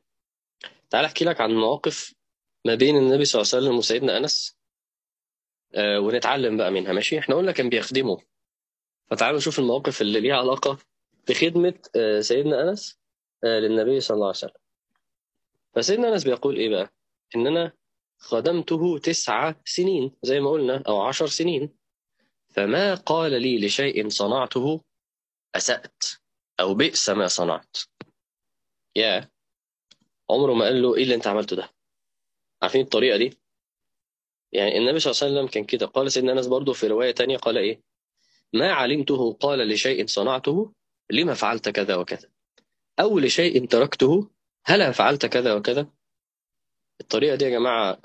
تعال 0.90 1.06
أحكي 1.06 1.26
لك 1.26 1.42
عن 1.42 1.56
مواقف 1.56 2.14
ما 2.66 2.76
بين 2.76 2.98
النبي 2.98 3.26
صلى 3.26 3.42
الله 3.42 3.52
عليه 3.54 3.64
وسلم 3.66 3.78
وسيدنا 3.78 4.18
أنس. 4.18 4.58
آه، 5.76 6.00
ونتعلم 6.00 6.58
بقى 6.58 6.72
منها 6.72 6.94
ماشي؟ 6.94 7.20
إحنا 7.20 7.36
قلنا 7.36 7.52
كان 7.52 7.70
بيخدمه. 7.70 8.18
فتعالوا 9.12 9.38
نشوف 9.38 9.60
المواقف 9.60 10.02
اللي 10.02 10.20
ليها 10.20 10.36
علاقة 10.36 10.78
بخدمة 11.30 11.74
آه، 11.96 12.20
سيدنا 12.20 12.70
أنس 12.70 13.00
آه، 13.44 13.60
للنبي 13.60 14.00
صلى 14.00 14.16
الله 14.16 14.28
عليه 14.28 14.38
وسلم. 14.38 14.62
فسيدنا 15.76 16.10
أنس 16.10 16.24
بيقول 16.24 16.56
إيه 16.58 16.70
بقى؟ 16.70 16.94
إن 17.36 17.48
أنا 17.48 17.74
خدمته 18.20 18.98
تسع 18.98 19.54
سنين 19.66 20.12
زي 20.24 20.40
ما 20.40 20.50
قلنا 20.52 20.84
أو 20.88 21.02
عشر 21.02 21.28
سنين. 21.28 21.70
فما 22.50 22.96
قال 22.96 23.42
لي 23.42 23.66
لشيء 23.66 24.10
صنعته 24.10 24.82
أسأت. 25.56 26.04
أو 26.62 26.74
بئس 26.74 27.10
ما 27.10 27.28
صنعت. 27.28 27.78
يا. 28.96 29.30
عمره 30.30 30.54
ما 30.54 30.66
قال 30.66 30.82
له 30.82 30.96
إيه 30.96 31.04
اللي 31.04 31.16
أنت 31.16 31.28
عملته 31.28 31.56
ده؟ 31.56 31.70
عارفين 32.62 32.82
الطريقة 32.82 33.18
دي؟ 33.18 33.38
يعني 34.52 34.78
النبي 34.78 35.00
صلى 35.00 35.12
الله 35.12 35.24
عليه 35.24 35.34
وسلم 35.34 35.48
كان 35.48 35.66
كده. 35.66 35.86
قال 35.86 36.12
سيدنا 36.12 36.32
أنس 36.32 36.48
برضه 36.48 36.74
في 36.74 36.88
رواية 36.88 37.12
تانية 37.12 37.38
قال 37.38 37.58
إيه؟ 37.58 37.82
ما 38.54 38.74
علمته 38.74 39.34
قال 39.34 39.68
لشيء 39.68 40.08
صنعته 40.08 40.74
لما 41.10 41.34
فعلت 41.34 41.70
كذا 41.70 41.96
وكذا. 41.96 42.30
أو 43.00 43.20
لشيء 43.20 43.68
تركته 43.68 44.30
هلا 44.66 44.92
فعلت 44.92 45.26
كذا 45.26 45.54
وكذا؟ 45.54 45.88
الطريقة 47.02 47.36
دي 47.36 47.46
يا 47.46 47.50
جماعة 47.50 48.02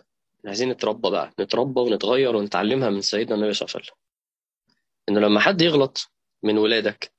عايزين 0.47 0.69
نتربى 0.69 1.11
بقى. 1.11 1.33
نتربى 1.41 1.81
ونتغير 1.81 2.37
ونتعلمها 2.37 2.91
من 2.91 3.01
سيدنا 3.01 3.35
النبي 3.35 3.53
صلى 3.53 3.67
الله 3.67 3.75
عليه 3.77 3.85
وسلم. 3.85 3.99
إنه 5.09 5.21
لما 5.21 5.41
حد 5.41 5.63
يغلط 5.63 6.13
من 6.43 6.59
ولادك 6.59 7.16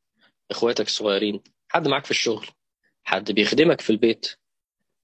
إخواتك 0.52 0.86
الصغيرين 0.88 1.44
حد 1.70 1.88
معاك 1.88 2.06
في 2.06 2.12
الشغل 2.12 2.48
حد 3.04 3.32
بيخدمك 3.32 3.82
في 3.82 3.90
البيت 3.90 4.36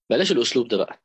بلاش 0.10 0.32
الأسلوب 0.32 0.68
ده 0.68 0.78
بقى. 0.78 1.02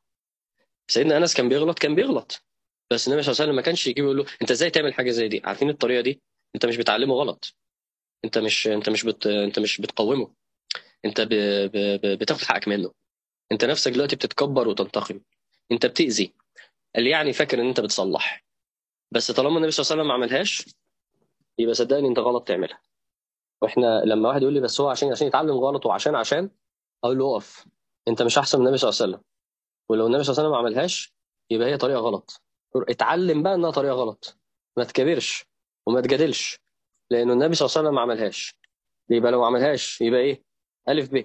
سيدنا 0.87 1.17
أنس 1.17 1.33
كان 1.33 1.49
بيغلط 1.49 1.79
كان 1.79 1.95
بيغلط. 1.95 2.43
بس 2.91 3.07
النبي 3.07 3.23
صلى 3.23 3.31
الله 3.31 3.41
عليه 3.41 3.49
وسلم 3.49 3.55
ما 3.55 3.61
كانش 3.61 3.87
يجي 3.87 4.01
يقول 4.01 4.17
له 4.17 4.25
أنت 4.41 4.51
إزاي 4.51 4.69
تعمل 4.69 4.93
حاجة 4.93 5.11
زي 5.11 5.27
دي؟ 5.27 5.41
عارفين 5.45 5.69
الطريقة 5.69 6.01
دي؟ 6.01 6.21
أنت 6.55 6.65
مش 6.65 6.77
بتعلمه 6.77 7.13
غلط. 7.15 7.55
أنت 8.25 8.37
مش 8.37 8.67
أنت 8.67 8.89
مش 8.89 9.03
بت... 9.03 9.27
أنت 9.27 9.59
مش 9.59 9.81
بتقومه. 9.81 10.33
أنت 11.05 11.21
ب... 11.21 11.29
ب... 11.73 12.17
بتاخد 12.19 12.43
حقك 12.43 12.67
منه. 12.67 12.91
أنت 13.51 13.65
نفسك 13.65 13.91
دلوقتي 13.91 14.15
بتتكبر 14.15 14.67
وتنتقم. 14.67 15.21
أنت 15.71 15.85
بتأذي. 15.85 16.33
اللي 16.95 17.09
يعني 17.09 17.33
فاكر 17.33 17.61
إن 17.61 17.67
أنت 17.67 17.79
بتصلح. 17.79 18.45
بس 19.11 19.31
طالما 19.31 19.57
النبي 19.57 19.71
صلى 19.71 19.83
الله 19.83 19.91
عليه 19.91 20.01
وسلم 20.01 20.07
ما 20.07 20.13
عملهاش 20.13 20.65
يبقى 21.59 21.73
صدقني 21.73 22.07
أنت 22.07 22.19
غلط 22.19 22.47
تعملها. 22.47 22.81
وإحنا 23.61 24.01
لما 24.05 24.29
واحد 24.29 24.41
يقول 24.41 24.53
لي 24.53 24.59
بس 24.59 24.81
هو 24.81 24.89
عشان 24.89 25.11
عشان 25.11 25.27
يتعلم 25.27 25.51
غلط 25.51 25.85
وعشان 25.85 26.15
عشان 26.15 26.49
أقول 27.03 27.17
له 27.17 27.33
أقف. 27.35 27.65
أنت 28.07 28.21
مش 28.21 28.37
أحسن 28.37 28.59
من 28.59 28.65
النبي 28.65 28.77
صلى 28.77 28.89
الله 28.89 29.01
عليه 29.01 29.11
وسلم. 29.13 29.23
ولو 29.89 30.07
النبي 30.07 30.23
صلى 30.23 30.31
الله 30.33 30.39
عليه 30.41 30.49
وسلم 30.49 30.51
ما 30.51 30.57
عملهاش 30.69 31.13
يبقى 31.49 31.67
هي 31.67 31.77
طريقة 31.77 31.99
غلط. 31.99 32.41
اتعلم 32.75 33.43
بقى 33.43 33.55
إنها 33.55 33.71
طريقة 33.71 33.93
غلط. 33.93 34.37
ما 34.77 34.83
تكبرش 34.83 35.45
وما 35.85 36.01
تجادلش 36.01 36.59
لأنه 37.09 37.33
النبي 37.33 37.55
صلى 37.55 37.65
الله 37.65 37.77
عليه 37.77 37.87
وسلم 37.87 37.95
ما 37.95 38.01
عملهاش. 38.01 38.55
يبقى 39.09 39.31
لو 39.31 39.39
ما 39.41 39.47
عملهاش 39.47 40.01
يبقى 40.01 40.19
إيه؟ 40.19 40.43
ألف 40.89 41.09
ب. 41.13 41.15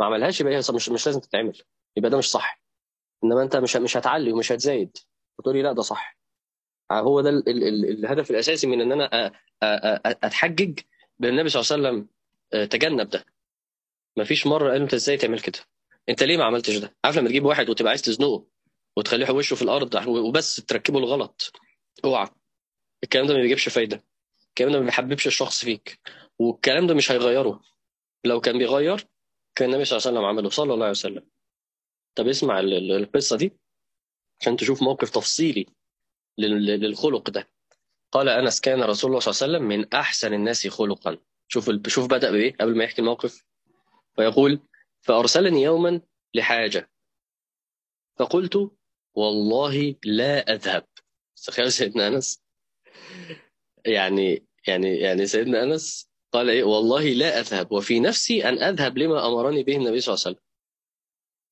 ما 0.00 0.06
عملهاش 0.06 0.40
يبقى 0.40 0.54
هي 0.54 0.58
مش 0.58 0.88
مش 0.88 1.06
لازم 1.06 1.20
تتعمل. 1.20 1.62
يبقى 1.96 2.10
ده 2.10 2.18
مش 2.18 2.30
صح. 2.30 2.62
إنما 3.24 3.42
أنت 3.42 3.56
مش 3.56 3.76
مش 3.76 3.96
هتعلي 3.96 4.32
ومش 4.32 4.52
هتزايد. 4.52 4.96
وتقول 5.38 5.56
لي 5.56 5.62
لا 5.62 5.72
ده 5.72 5.82
صح. 5.82 6.18
هو 6.92 7.20
ده 7.20 7.30
ال 7.30 7.48
ال 7.48 7.64
ال 7.64 7.84
الهدف 7.90 8.30
الأساسي 8.30 8.66
من 8.66 8.80
إن 8.80 8.92
أنا 8.92 9.32
أتحجج 10.06 10.78
بأن 11.18 11.30
النبي 11.32 11.48
صلى 11.48 11.62
الله 11.76 11.88
عليه 11.88 11.98
وسلم 11.98 12.08
آه، 12.52 12.64
تجنب 12.64 13.10
ده. 13.10 13.24
ما 14.16 14.24
فيش 14.24 14.46
مرة 14.46 14.70
قال 14.70 14.78
له 14.78 14.84
أنت 14.84 14.94
إزاي 14.94 15.16
تعمل 15.16 15.40
كده؟ 15.40 15.58
أنت 16.08 16.22
ليه 16.22 16.36
ما 16.36 16.44
عملتش 16.44 16.76
ده؟ 16.76 16.96
عارف 17.04 17.16
لما 17.18 17.28
تجيب 17.28 17.44
واحد 17.44 17.68
وتبقى 17.70 17.90
عايز 17.90 18.02
تزنقه 18.02 18.46
وتخليه 18.96 19.30
وشه 19.30 19.56
في 19.56 19.62
الأرض 19.62 20.06
وبس 20.08 20.56
تركبه 20.56 20.98
الغلط؟ 20.98 21.52
اوعى. 22.04 22.28
الكلام 23.04 23.26
ده 23.26 23.34
ما 23.34 23.40
بيجيبش 23.40 23.68
فايدة. 23.68 24.04
الكلام 24.48 24.72
ده 24.72 24.78
ما 24.78 24.84
بيحببش 24.84 25.26
الشخص 25.26 25.64
فيك. 25.64 26.00
والكلام 26.38 26.86
ده 26.86 26.94
مش 26.94 27.12
هيغيره. 27.12 27.62
لو 28.24 28.40
كان 28.40 28.58
بيغير 28.58 29.06
كان 29.54 29.68
النبي 29.70 29.84
صلى 29.84 29.96
الله 29.96 30.08
عليه 30.08 30.18
وسلم 30.18 30.28
عمله. 30.28 30.50
صلى 30.50 30.74
الله 30.74 30.84
عليه 30.84 30.90
وسلم. 30.90 31.28
طب 32.14 32.28
اسمع 32.28 32.60
ال- 32.60 32.72
ال- 32.74 32.92
القصة 32.92 33.36
دي 33.36 33.52
عشان 34.40 34.56
تشوف 34.56 34.82
موقف 34.82 35.10
تفصيلي 35.10 35.66
لل- 36.38 36.80
للخلق 36.80 37.30
ده. 37.30 37.48
قال 38.12 38.28
أنس 38.28 38.60
كان 38.60 38.82
رسول 38.82 39.10
الله 39.10 39.20
صلى 39.20 39.32
الله 39.32 39.42
عليه 39.42 39.66
وسلم 39.66 39.68
من 39.68 39.94
أحسن 39.94 40.34
الناس 40.34 40.66
خلقا. 40.66 41.18
شوف 41.48 41.70
شوف 41.86 42.06
بدأ 42.06 42.30
بإيه؟ 42.30 42.56
قبل 42.60 42.76
ما 42.76 42.84
يحكي 42.84 43.00
الموقف. 43.00 43.44
فيقول 44.16 44.60
فأرسلني 45.00 45.62
يوما 45.62 46.00
لحاجة. 46.34 46.90
فقلت 48.18 48.70
والله 49.14 49.94
لا 50.04 50.54
أذهب. 50.54 50.84
تخيل 51.46 51.72
سيدنا 51.72 52.08
أنس. 52.08 52.42
يعني 53.86 54.46
يعني 54.66 54.96
يعني 54.96 55.26
سيدنا 55.26 55.62
أنس 55.62 56.08
قال 56.32 56.50
إيه؟ 56.50 56.64
والله 56.64 57.12
لا 57.12 57.40
أذهب 57.40 57.72
وفي 57.72 58.00
نفسي 58.00 58.48
أن 58.48 58.62
أذهب 58.62 58.98
لما 58.98 59.26
أمرني 59.26 59.62
به 59.62 59.76
النبي 59.76 60.00
صلى 60.00 60.14
الله 60.14 60.24
عليه 60.26 60.36
وسلم. 60.36 60.44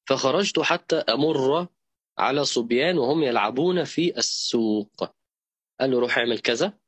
فخرجت 0.09 0.61
حتى 0.61 0.97
أمر 0.97 1.69
على 2.19 2.45
صبيان 2.45 2.99
وهم 2.99 3.23
يلعبون 3.23 3.85
في 3.85 4.19
السوق. 4.19 5.17
قال 5.81 5.91
له 5.91 6.01
روح 6.01 6.19
اعمل 6.19 6.39
كذا. 6.39 6.79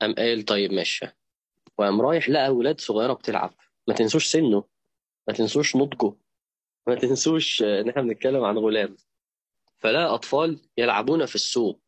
قام 0.00 0.14
قال 0.14 0.44
طيب 0.44 0.72
ماشي. 0.72 1.06
وقام 1.78 2.00
رايح 2.00 2.28
لقى 2.28 2.46
أولاد 2.46 2.80
صغيرة 2.80 3.12
بتلعب. 3.12 3.54
ما 3.88 3.94
تنسوش 3.94 4.26
سنه. 4.26 4.64
ما 5.28 5.34
تنسوش 5.34 5.76
نضجه. 5.76 6.12
ما 6.86 6.94
تنسوش 6.94 7.62
ان 7.62 7.88
إحنا 7.88 8.02
بنتكلم 8.02 8.44
عن 8.44 8.58
غلام. 8.58 8.96
فلا 9.78 10.14
أطفال 10.14 10.60
يلعبون 10.78 11.26
في 11.26 11.34
السوق. 11.34 11.80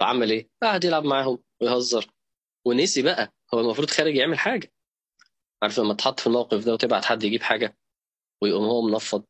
فعمل 0.00 0.30
إيه؟ 0.30 0.50
قعد 0.62 0.84
يلعب 0.84 1.04
معاهم 1.04 1.38
ويهزر. 1.60 2.06
ونسي 2.64 3.02
بقى. 3.02 3.34
هو 3.54 3.60
المفروض 3.60 3.90
خارج 3.90 4.16
يعمل 4.16 4.38
حاجة. 4.38 4.72
عارف 5.62 5.78
لما 5.80 5.94
تحط 5.94 6.20
في 6.20 6.26
الموقف 6.26 6.64
ده 6.64 6.72
وتبعت 6.72 7.04
حد 7.04 7.22
يجيب 7.22 7.42
حاجة؟ 7.42 7.78
ويقوم 8.42 8.64
هو 8.64 8.82
منفض. 8.82 9.24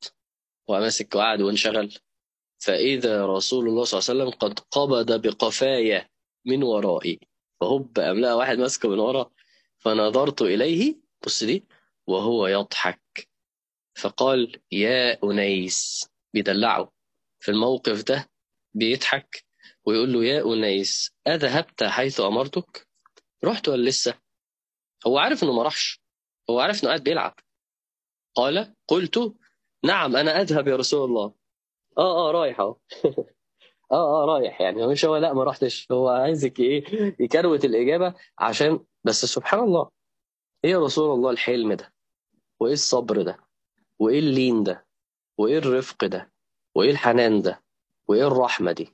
وماسك 0.69 1.15
وقعد 1.15 1.41
وانشغل. 1.41 1.95
فإذا 2.59 3.27
رسول 3.27 3.69
الله 3.69 3.85
صلى 3.85 3.99
الله 4.01 4.11
عليه 4.11 4.31
وسلم 4.31 4.39
قد 4.41 4.59
قبض 4.59 5.27
بقفايا 5.27 6.09
من 6.47 6.63
ورائي. 6.63 7.21
فهب 7.61 7.99
أم 7.99 8.21
لقى 8.21 8.37
واحد 8.37 8.59
ماسكه 8.59 8.89
من 8.89 8.99
ورا. 8.99 9.31
فنظرت 9.79 10.43
إليه 10.43 10.97
بص 11.27 11.45
دي 11.45 11.65
وهو 12.07 12.47
يضحك. 12.47 13.29
فقال 13.97 14.63
يا 14.73 15.19
أنيس. 15.25 16.09
بيدلعه. 16.35 16.93
في 17.41 17.51
الموقف 17.51 18.03
ده 18.03 18.31
بيضحك 18.75 19.45
ويقول 19.87 20.13
له 20.13 20.25
يا 20.25 20.43
أنيس 20.55 21.15
أذهبت 21.29 21.85
حيث 21.85 22.21
أمرتك؟ 22.21 22.89
رحت 23.45 23.69
ولا 23.69 23.89
لسه؟ 23.89 24.19
هو 25.07 25.19
عارف 25.19 25.43
إنه 25.43 25.53
ما 25.53 25.63
راحش. 25.63 26.01
هو 26.51 26.61
عارف 26.61 26.83
إنه 26.83 26.89
قاعد 26.89 27.03
بيلعب. 27.05 27.35
قال 28.35 28.75
قلت 28.89 29.35
نعم 29.85 30.17
أنا 30.17 30.41
أذهب 30.41 30.69
يا 30.69 30.77
رسول 30.77 31.09
الله. 31.09 31.35
آه 31.99 32.29
آه 32.29 32.31
رايح 32.31 32.61
آه 33.93 34.23
آه 34.23 34.27
رايح 34.27 34.61
يعني. 34.61 34.87
مش 34.87 35.05
هو 35.05 35.17
لا 35.17 35.33
ما 35.33 35.45
رحتش. 35.45 35.93
هو 35.93 36.09
عايزك 36.09 36.61
إيه 36.61 36.85
يكروت 37.21 37.65
الإجابة 37.65 38.15
عشان 38.39 38.81
بس 39.05 39.25
سبحان 39.25 39.61
الله 39.61 39.91
إيه 40.65 40.71
يا 40.71 40.79
رسول 40.79 41.15
الله 41.15 41.31
الحلم 41.31 41.73
ده؟ 41.73 41.95
وإيه 42.61 42.73
الصبر 42.73 43.23
ده؟ 43.23 43.39
وإيه 43.99 44.19
اللين 44.19 44.63
ده؟ 44.63 44.87
وإيه 45.39 45.59
الرفق 45.59 46.05
ده؟ 46.05 46.33
وإيه 46.75 46.91
الحنان 46.91 47.43
ده؟ 47.43 47.63
وإيه 48.09 48.27
الرحمة 48.27 48.73
دي؟ 48.73 48.89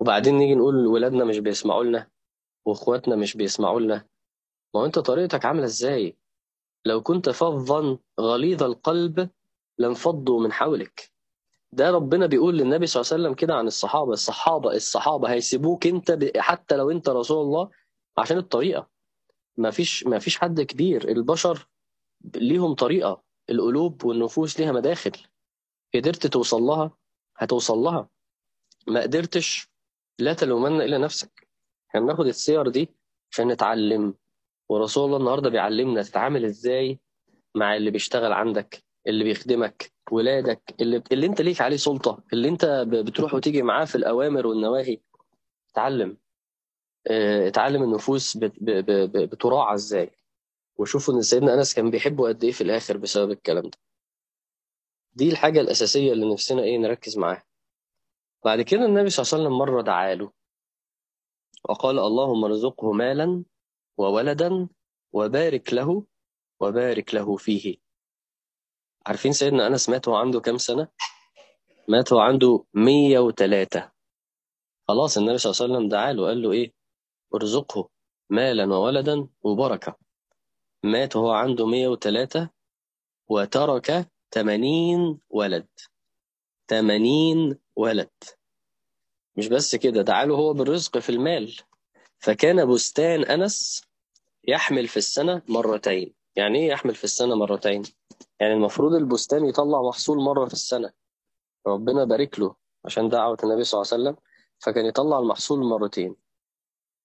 وبعدين 0.00 0.34
نيجي 0.34 0.54
نقول 0.54 0.86
ولادنا 0.86 1.24
مش 1.24 1.38
بيسمعوا 1.38 1.84
لنا 1.84 2.08
وإخواتنا 2.66 3.16
مش 3.16 3.36
بيسمعوا 3.36 3.80
لنا. 3.80 4.06
ما 4.74 4.80
هو 4.80 4.84
أنت 4.84 4.98
طريقتك 4.98 5.44
عاملة 5.44 5.64
إزاي؟ 5.64 6.16
لو 6.84 7.02
كنت 7.02 7.28
فظا 7.28 7.98
غليظ 8.20 8.62
القلب 8.62 9.30
لانفضوا 9.78 10.40
من 10.40 10.52
حولك. 10.52 11.12
ده 11.76 11.90
ربنا 11.90 12.26
بيقول 12.26 12.58
للنبي 12.58 12.86
صلى 12.86 13.00
الله 13.00 13.12
عليه 13.12 13.22
وسلم 13.22 13.34
كده 13.34 13.54
عن 13.54 13.66
الصحابة 13.66 14.12
الصحابة 14.12 14.72
الصحابة 14.72 15.30
هيسيبوك 15.32 15.86
انت. 15.86 16.18
حتى 16.36 16.76
لو 16.76 16.90
انت 16.90 17.08
رسول 17.08 17.38
الله 17.44 17.70
عشان 18.18 18.38
الطريقة. 18.38 18.88
ما 19.56 19.70
فيش 19.70 20.04
ما 20.06 20.18
فيش 20.18 20.38
حد 20.38 20.60
كبير 20.60 21.08
البشر 21.08 21.68
ليهم 22.36 22.74
طريقة 22.74 23.22
القلوب 23.50 24.04
والنفوس 24.04 24.60
ليها 24.60 24.72
مداخل. 24.72 25.12
قدرت 25.94 26.26
توصل 26.26 26.62
لها 26.62 26.90
هتوصل 27.36 27.78
لها. 27.78 28.08
ما 28.88 29.02
قدرتش 29.02 29.70
لا 30.18 30.32
تلومن 30.34 30.80
إلا 30.80 30.98
نفسك. 30.98 31.48
إحنا 31.90 32.00
بناخد 32.00 32.26
السير 32.26 32.68
دي 32.68 32.88
عشان 33.32 33.48
نتعلم. 33.48 34.14
ورسول 34.68 35.04
الله 35.04 35.16
النهارده 35.16 35.50
بيعلمنا 35.50 36.02
تتعامل 36.02 36.44
إزاي 36.44 37.00
مع 37.54 37.76
اللي 37.76 37.90
بيشتغل 37.90 38.32
عندك. 38.32 38.85
اللي 39.06 39.24
بيخدمك 39.24 39.92
ولادك 40.10 40.74
اللي, 40.80 41.02
اللي 41.12 41.26
انت 41.26 41.40
ليك 41.42 41.60
عليه 41.60 41.76
سلطة 41.76 42.22
اللي 42.32 42.48
انت 42.48 42.64
بتروح 42.88 43.34
وتيجي 43.34 43.62
معاه 43.62 43.84
في 43.84 43.94
الأوامر 43.94 44.46
والنواهي. 44.46 45.00
اتعلم. 45.70 46.18
آه، 47.06 47.48
اتعلم 47.48 47.82
النفوس 47.82 48.36
بتراعى 48.36 49.74
إزاي. 49.74 50.10
وشوفوا 50.78 51.14
إن 51.14 51.22
سيدنا 51.22 51.54
أنس 51.54 51.74
كان 51.74 51.90
بيحبه 51.90 52.28
قد 52.28 52.44
إيه 52.44 52.52
في 52.52 52.60
الآخر 52.60 52.96
بسبب 52.96 53.30
الكلام 53.30 53.64
ده. 53.64 53.78
دي 55.14 55.28
الحاجة 55.28 55.60
الأساسية 55.60 56.12
اللي 56.12 56.32
نفسنا 56.32 56.62
إيه 56.62 56.78
نركز 56.78 57.18
معاها. 57.18 57.44
بعد 58.44 58.62
كده 58.62 58.84
النبي 58.86 59.10
صلى 59.10 59.22
الله 59.22 59.34
عليه 59.34 59.44
وسلم 59.44 59.58
مرة 59.58 59.82
دعا 59.82 60.14
له. 60.14 60.32
وقال 61.64 61.98
اللهم 61.98 62.44
ارزقه 62.44 62.92
مالا 62.92 63.44
وولدا 63.98 64.68
وبارك 65.12 65.72
له 65.74 66.04
وبارك 66.60 67.14
له 67.14 67.36
فيه. 67.36 67.85
عارفين 69.06 69.32
سيدنا 69.32 69.66
أنس 69.66 69.88
مات 69.88 70.08
وهو 70.08 70.16
عنده 70.16 70.40
كام 70.40 70.58
سنة؟ 70.58 70.88
مات 71.88 72.12
وهو 72.12 72.20
عنده 72.20 72.64
103 72.74 73.92
خلاص 74.88 75.18
النبي 75.18 75.38
صلى 75.38 75.50
الله 75.52 75.62
عليه 75.62 75.74
وسلم 75.74 75.88
دعا 75.88 76.12
له 76.12 76.22
وقال 76.22 76.42
له 76.42 76.52
إيه؟ 76.52 76.72
ارزقه 77.34 77.88
مالا 78.30 78.64
وولدا 78.74 79.28
وبركة. 79.42 79.96
مات 80.82 81.16
وهو 81.16 81.30
عنده 81.32 81.66
103 81.66 82.50
وترك 83.28 84.08
80 84.34 85.20
ولد. 85.30 85.68
80 86.68 87.58
ولد. 87.76 88.10
مش 89.36 89.48
بس 89.48 89.76
كده 89.76 90.02
دعا 90.02 90.24
له 90.24 90.34
هو 90.34 90.52
بالرزق 90.52 90.98
في 90.98 91.10
المال. 91.10 91.56
فكان 92.18 92.66
بستان 92.74 93.24
أنس 93.24 93.84
يحمل 94.48 94.88
في 94.88 94.96
السنة 94.96 95.42
مرتين. 95.48 96.15
يعني 96.36 96.58
إيه 96.58 96.68
يحمل 96.68 96.94
في 96.94 97.04
السنة 97.04 97.34
مرتين؟ 97.34 97.82
يعني 98.40 98.52
المفروض 98.52 98.94
البستان 98.94 99.44
يطلع 99.44 99.82
محصول 99.82 100.18
مرة 100.18 100.46
في 100.46 100.52
السنة. 100.52 100.92
ربنا 101.66 102.04
بارك 102.04 102.38
له 102.40 102.54
عشان 102.84 103.08
دعوة 103.08 103.36
النبي 103.44 103.64
صلى 103.64 103.80
الله 103.82 103.92
عليه 103.92 104.02
وسلم 104.02 104.16
فكان 104.58 104.86
يطلع 104.86 105.18
المحصول 105.18 105.64
مرتين. 105.64 106.16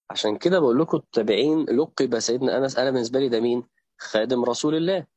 عشان 0.10 0.38
كده 0.38 0.60
بقول 0.60 0.80
لكم 0.80 0.98
التابعين 0.98 1.66
لقب 1.66 2.20
سيدنا 2.20 2.58
أنس 2.58 2.78
أنا 2.78 2.92
بالنسبة 2.92 3.20
لي 3.20 3.30
ده 3.30 3.40
مين؟ 3.40 3.64
خادم 3.98 4.44
رسول 4.46 4.76
الله. 4.76 5.08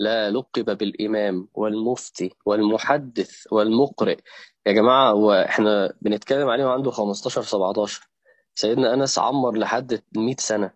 لا 0.00 0.30
لقب 0.30 0.78
بالإمام 0.78 1.48
والمفتي 1.54 2.34
والمحدث 2.46 3.46
والمقرئ. 3.52 4.18
يا 4.66 4.72
جماعة 4.72 5.14
وإحنا 5.14 5.94
بنتكلم 6.02 6.48
عليه 6.48 6.64
وعنده 6.64 6.90
15 6.90 7.42
17 7.42 8.08
سيدنا 8.54 8.94
أنس 8.94 9.18
عمر 9.18 9.56
لحد 9.58 10.02
100 10.16 10.36
سنة 10.38 10.74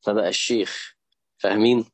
فبقى 0.00 0.28
الشيخ. 0.28 0.96
فاهمين؟ 1.38 1.84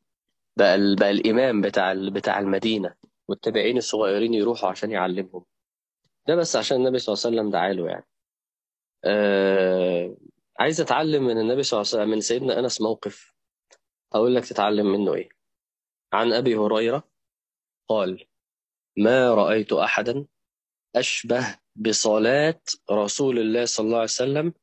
بقى 0.56 0.74
ال- 0.74 0.96
بقى 0.96 1.10
الإمام 1.10 1.60
بتاع 1.60 1.92
ال- 1.92 2.10
بتاع 2.10 2.38
المدينة 2.38 2.94
والتابعين 3.28 3.76
الصغيرين 3.76 4.34
يروحوا 4.34 4.68
عشان 4.70 4.90
يعلمهم. 4.90 5.44
ده 6.28 6.34
بس 6.36 6.56
عشان 6.56 6.76
النبي 6.76 6.98
صلى 6.98 7.12
الله 7.12 7.26
عليه 7.26 7.36
وسلم 7.36 7.50
دعا 7.50 7.72
له 7.72 7.88
يعني. 7.90 8.06
آه 9.04 10.16
عايز 10.58 10.80
أتعلم 10.80 11.24
من 11.26 11.40
النبي 11.40 11.62
صلى 11.62 11.80
الله 11.80 11.90
عليه 11.92 12.02
وسلم 12.02 12.10
من 12.14 12.20
سيدنا 12.20 12.58
أنس 12.58 12.80
موقف. 12.80 13.34
أقول 14.12 14.34
لك 14.34 14.44
تتعلم 14.44 14.86
منه 14.92 15.14
إيه. 15.14 15.28
عن 16.12 16.32
أبي 16.32 16.56
هريرة 16.56 17.08
قال 17.88 18.26
ما 18.98 19.34
رأيت 19.34 19.72
احدا 19.72 20.26
أشبه 20.96 21.58
بصلاة 21.76 22.60
رسول 22.90 23.38
الله 23.38 23.64
صلى 23.64 23.84
الله 23.86 23.96
عليه 23.96 24.04
وسلم 24.04 24.54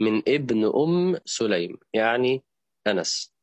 من 0.00 0.18
ابن 0.28 0.64
أم 0.64 1.18
سليم 1.24 1.78
يعني 1.94 2.42
أنس. 2.86 3.33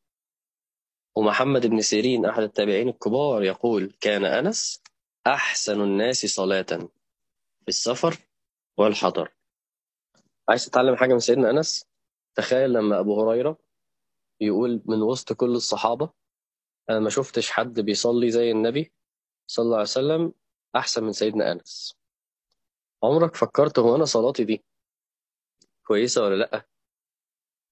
ومحمد 1.16 1.66
بن 1.66 1.80
سيرين 1.80 2.26
أحد 2.26 2.42
التابعين 2.42 2.88
الكبار 2.88 3.42
يقول 3.42 3.92
كان 4.00 4.24
أنس 4.24 4.82
أحسن 5.26 5.80
الناس 5.80 6.26
صلاة 6.26 6.62
في 7.62 7.68
السفر 7.68 8.16
والحضر. 8.76 9.32
عايز 10.48 10.66
تتعلم 10.66 10.96
حاجة 10.96 11.12
من 11.12 11.18
سيدنا 11.18 11.50
أنس؟ 11.50 11.84
تخيل 12.34 12.72
لما 12.72 13.00
أبو 13.00 13.20
هريرة 13.20 13.58
يقول 14.40 14.82
من 14.86 15.02
وسط 15.02 15.32
كل 15.32 15.50
الصحابة 15.50 16.10
أنا 16.90 16.98
ما 17.00 17.10
شفتش 17.10 17.50
حد 17.50 17.80
بيصلي 17.80 18.30
زي 18.30 18.50
النبي 18.50 18.92
صلى 19.46 19.62
الله 19.64 19.76
عليه 19.76 19.82
وسلم 19.82 20.32
أحسن 20.76 21.04
من 21.04 21.12
سيدنا 21.12 21.52
أنس. 21.52 21.96
عمرك 23.02 23.36
فكرت 23.36 23.78
هو 23.78 23.96
أنا 23.96 24.04
صلاتي 24.04 24.44
دي 24.44 24.64
كويسة 25.86 26.22
ولا 26.22 26.34
لأ؟ 26.34 26.66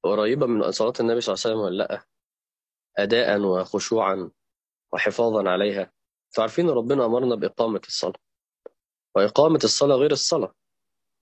قريبة 0.02 0.46
من 0.46 0.70
صلاة 0.70 0.92
النبي 1.00 1.20
صلى 1.20 1.34
الله 1.34 1.42
عليه 1.44 1.54
وسلم 1.54 1.58
ولا 1.58 1.76
لأ؟ 1.76 2.04
أداء 3.02 3.40
وخشوعا 3.40 4.30
وحفاظا 4.92 5.50
عليها. 5.50 5.92
تعرفين 6.32 6.70
ربنا 6.70 7.04
أمرنا 7.04 7.34
بإقامة 7.34 7.80
الصلاة. 7.86 8.20
وإقامة 9.16 9.60
الصلاة 9.64 9.96
غير 9.96 10.12
الصلاة. 10.12 10.54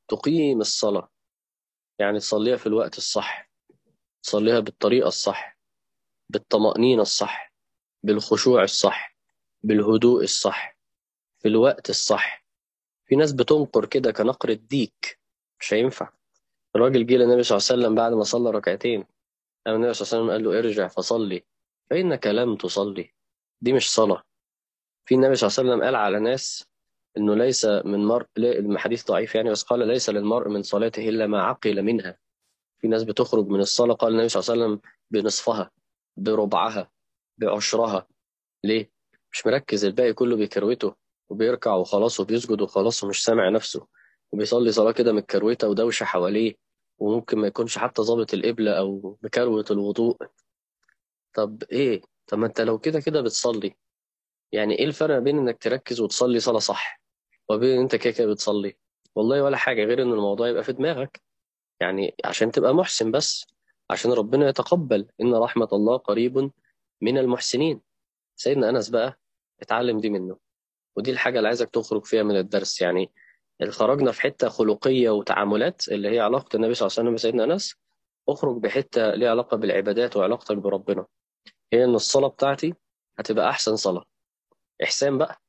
تقيم 0.09 0.61
الصلاة. 0.61 1.11
يعني 1.99 2.19
تصليها 2.19 2.57
في 2.57 2.67
الوقت 2.67 2.99
الصح. 2.99 3.51
تصليها 4.23 4.61
بالطريقة 4.61 5.09
الصح. 5.09 5.59
بالطمأنينة 6.29 7.03
الصح. 7.03 7.53
بالخشوع 8.03 8.63
الصح. 8.63 9.17
بالهدوء 9.63 10.23
الصح. 10.23 10.79
في 11.39 11.49
الوقت 11.49 11.91
الصح. 11.91 12.45
في 13.07 13.17
ناس 13.17 13.33
بتنقر 13.33 13.87
كده 13.87 14.13
كنقر 14.13 14.49
الديك. 14.49 15.21
مش 15.61 15.75
هينفع. 15.75 16.13
الراجل 16.77 17.07
جه 17.07 17.15
للنبي 17.15 17.43
صلى 17.43 17.57
الله 17.57 17.69
عليه 17.71 17.83
وسلم 17.83 17.95
بعد 17.95 18.13
ما 18.13 18.23
صلى 18.23 18.51
ركعتين. 18.51 19.05
قام 19.67 19.77
النبي 19.77 19.95
صلى 19.95 20.07
الله 20.07 20.33
عليه 20.33 20.43
وسلم 20.43 20.51
قال 20.51 20.63
له 20.63 20.69
ارجع 20.69 20.89
فصلي. 20.89 21.45
فإنك 21.91 22.27
لم 22.27 22.57
تصلي؟ 22.57 23.15
دي 23.61 23.73
مش 23.73 23.93
صلاة. 23.93 24.23
في 25.05 25.15
النبي 25.15 25.35
صلى 25.35 25.49
الله 25.49 25.59
عليه 25.59 25.71
وسلم 25.71 25.85
قال 25.85 25.95
على 25.95 26.21
ناس 26.21 26.65
إنه 27.17 27.35
ليس 27.35 27.65
من 27.65 28.05
مرء 28.07 28.27
الحديث 28.39 29.07
ضعيف 29.07 29.35
يعني 29.35 29.51
بس 29.51 29.63
قال 29.63 29.89
ليس 29.89 30.11
للمرء 30.11 30.49
من 30.49 30.63
صلاته 30.63 31.09
إلا 31.09 31.27
ما 31.27 31.43
عقل 31.43 31.83
منها. 31.83 32.19
في 32.81 32.89
ناس 32.89 33.03
بتخرج 33.05 33.47
من 33.47 33.61
الصلاة 33.61 33.95
قال 33.95 34.13
النبي 34.13 34.29
صلى 34.29 34.43
الله 34.43 34.65
عليه 34.65 34.75
وسلم 34.75 34.91
بنصفها 35.11 35.71
بربعها 36.17 36.91
بعشرها. 37.39 38.07
ليه؟ 38.65 38.91
مش 39.33 39.47
مركز 39.47 39.85
الباقي 39.85 40.13
كله 40.13 40.37
بيكروته 40.37 40.95
وبيركع 41.29 41.75
وخلاص 41.75 42.21
وبيسجد 42.21 42.61
وخلاص 42.61 43.05
ومش 43.05 43.25
سامع 43.25 43.49
نفسه 43.49 43.87
وبيصلي 44.33 44.73
صلاة 44.73 44.93
كده 44.93 45.13
متكروته 45.13 45.69
ودوشة 45.69 46.05
حواليه 46.05 46.55
وممكن 46.99 47.39
ما 47.39 47.47
يكونش 47.47 47.79
حتى 47.79 48.03
ظابط 48.03 48.35
القبله 48.35 48.71
أو 48.79 49.19
مكروت 49.23 49.71
الوضوء. 49.71 50.17
طب 51.35 51.63
إيه؟ 51.73 52.01
طب 52.27 52.39
ما 52.39 52.47
أنت 52.47 52.61
لو 52.61 52.79
كده 52.79 53.01
كده 53.01 53.21
بتصلي. 53.21 53.75
يعني 54.53 54.79
إيه 54.79 54.85
الفرق 54.85 55.19
بين 55.19 55.39
إنك 55.39 55.63
تركز 55.63 56.01
وتصلي 56.01 56.41
صلاة 56.41 56.59
صح؟ 56.59 57.01
وبين 57.49 57.71
إن 57.77 57.81
أنت 57.83 57.97
كده 57.97 58.13
كده 58.13 58.27
بتصلي. 58.33 58.77
والله 59.15 59.43
ولا 59.43 59.57
حاجة 59.57 59.85
غير 59.85 60.03
إن 60.03 60.13
الموضوع 60.13 60.49
يبقى 60.49 60.65
في 60.65 60.73
دماغك. 60.73 61.23
يعني 61.81 62.15
عشان 62.25 62.51
تبقى 62.51 62.75
محسن 62.75 63.11
بس. 63.11 63.47
عشان 63.91 64.13
ربنا 64.13 64.49
يتقبل 64.49 65.09
إن 65.21 65.35
رحمة 65.35 65.69
الله 65.73 65.97
قريب 65.97 66.51
من 67.01 67.19
المحسنين. 67.19 67.81
سيدنا 68.37 68.69
أنس 68.69 68.89
بقى 68.89 69.21
اتعلم 69.61 70.01
دي 70.01 70.11
منه. 70.11 70.39
ودي 70.97 71.11
الحاجة 71.11 71.39
اللي 71.39 71.49
عايزك 71.49 71.71
تخرج 71.71 72.05
فيها 72.05 72.23
من 72.23 72.37
الدرس. 72.37 72.81
يعني 72.81 73.11
خرجنا 73.69 74.13
في 74.13 74.21
حتة 74.21 74.49
خلقية 74.49 75.11
وتعاملات 75.11 75.89
اللي 75.89 76.09
هي 76.09 76.21
علاقة 76.21 76.57
النبي 76.57 76.75
صلى 76.75 76.87
الله 76.87 76.95
عليه 76.99 77.09
وسلم 77.09 77.15
بسيدنا 77.15 77.45
أنس. 77.45 77.77
أخرج 78.29 78.57
بحتة 78.63 79.15
ليها 79.15 79.31
علاقة 79.31 79.57
بالعبادات 79.57 80.17
وعلاقتك 80.17 80.57
بربنا. 80.57 81.07
هي 81.73 81.85
إن 81.85 81.95
الصلاة 81.95 82.29
بتاعتي 82.29 82.75
هتبقى 83.19 83.51
أحسن 83.51 83.77
صلاة. 83.77 84.05
إحسان 84.83 85.19
بقى 85.19 85.41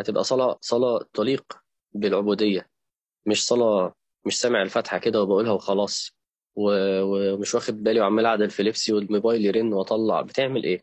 هتبقى 0.00 0.24
صلاة 0.24 0.58
صلاة 0.60 1.00
تليق 1.12 1.44
بالعبودية. 1.92 2.66
مش 3.26 3.46
صلاة 3.46 3.94
مش 4.26 4.40
سامع 4.40 4.62
الفاتحة 4.62 4.98
كده 4.98 5.22
وبقولها 5.22 5.52
وخلاص. 5.52 6.10
ومش 6.56 7.54
واخد 7.54 7.74
بالي 7.82 8.00
وعمال 8.00 8.26
اعدل 8.26 8.50
في 8.50 8.62
لبسي 8.62 8.92
والموبايل 8.92 9.46
يرن 9.46 9.72
وأطلع. 9.72 10.22
بتعمل 10.22 10.64
إيه؟ 10.64 10.82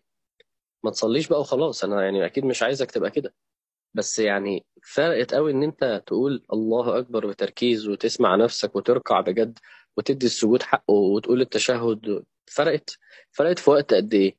ما 0.83 0.91
تصليش 0.91 1.27
بقى 1.27 1.39
وخلاص. 1.39 1.83
أنا 1.83 2.03
يعني 2.03 2.25
أكيد 2.25 2.45
مش 2.45 2.63
عايزك 2.63 2.91
تبقى 2.91 3.11
كده. 3.11 3.33
بس 3.93 4.19
يعني 4.19 4.65
فرقت 4.83 5.33
قوي 5.33 5.51
إن 5.51 5.63
أنت 5.63 6.03
تقول 6.07 6.45
الله 6.53 6.99
أكبر 6.99 7.27
بتركيز 7.27 7.87
وتسمع 7.87 8.35
نفسك 8.35 8.75
وتركع 8.75 9.21
بجد. 9.21 9.59
وتدي 9.97 10.25
السجود 10.25 10.63
حقه 10.63 10.93
وتقول 10.93 11.41
التشهد 11.41 12.25
فرقت. 12.47 12.97
فرقت 13.31 13.59
في 13.59 13.69
وقت 13.69 13.93
قد 13.93 14.13
إيه؟ 14.13 14.37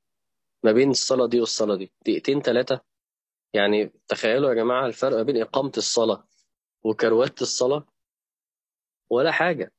ما 0.62 0.72
بين 0.72 0.90
الصلاة 0.90 1.26
دي 1.26 1.40
والصلاة 1.40 1.76
دي. 1.76 1.92
دقيقتين 2.02 2.40
ثلاثة 2.42 2.80
يعني 3.54 3.92
تخيلوا 4.08 4.48
يا 4.50 4.54
جماعة 4.54 4.86
الفرق 4.86 5.22
بين 5.22 5.42
إقامة 5.42 5.72
الصلاة 5.76 6.26
وكروات 6.84 7.42
الصلاة. 7.42 7.86
ولا 9.10 9.32
حاجة. 9.32 9.72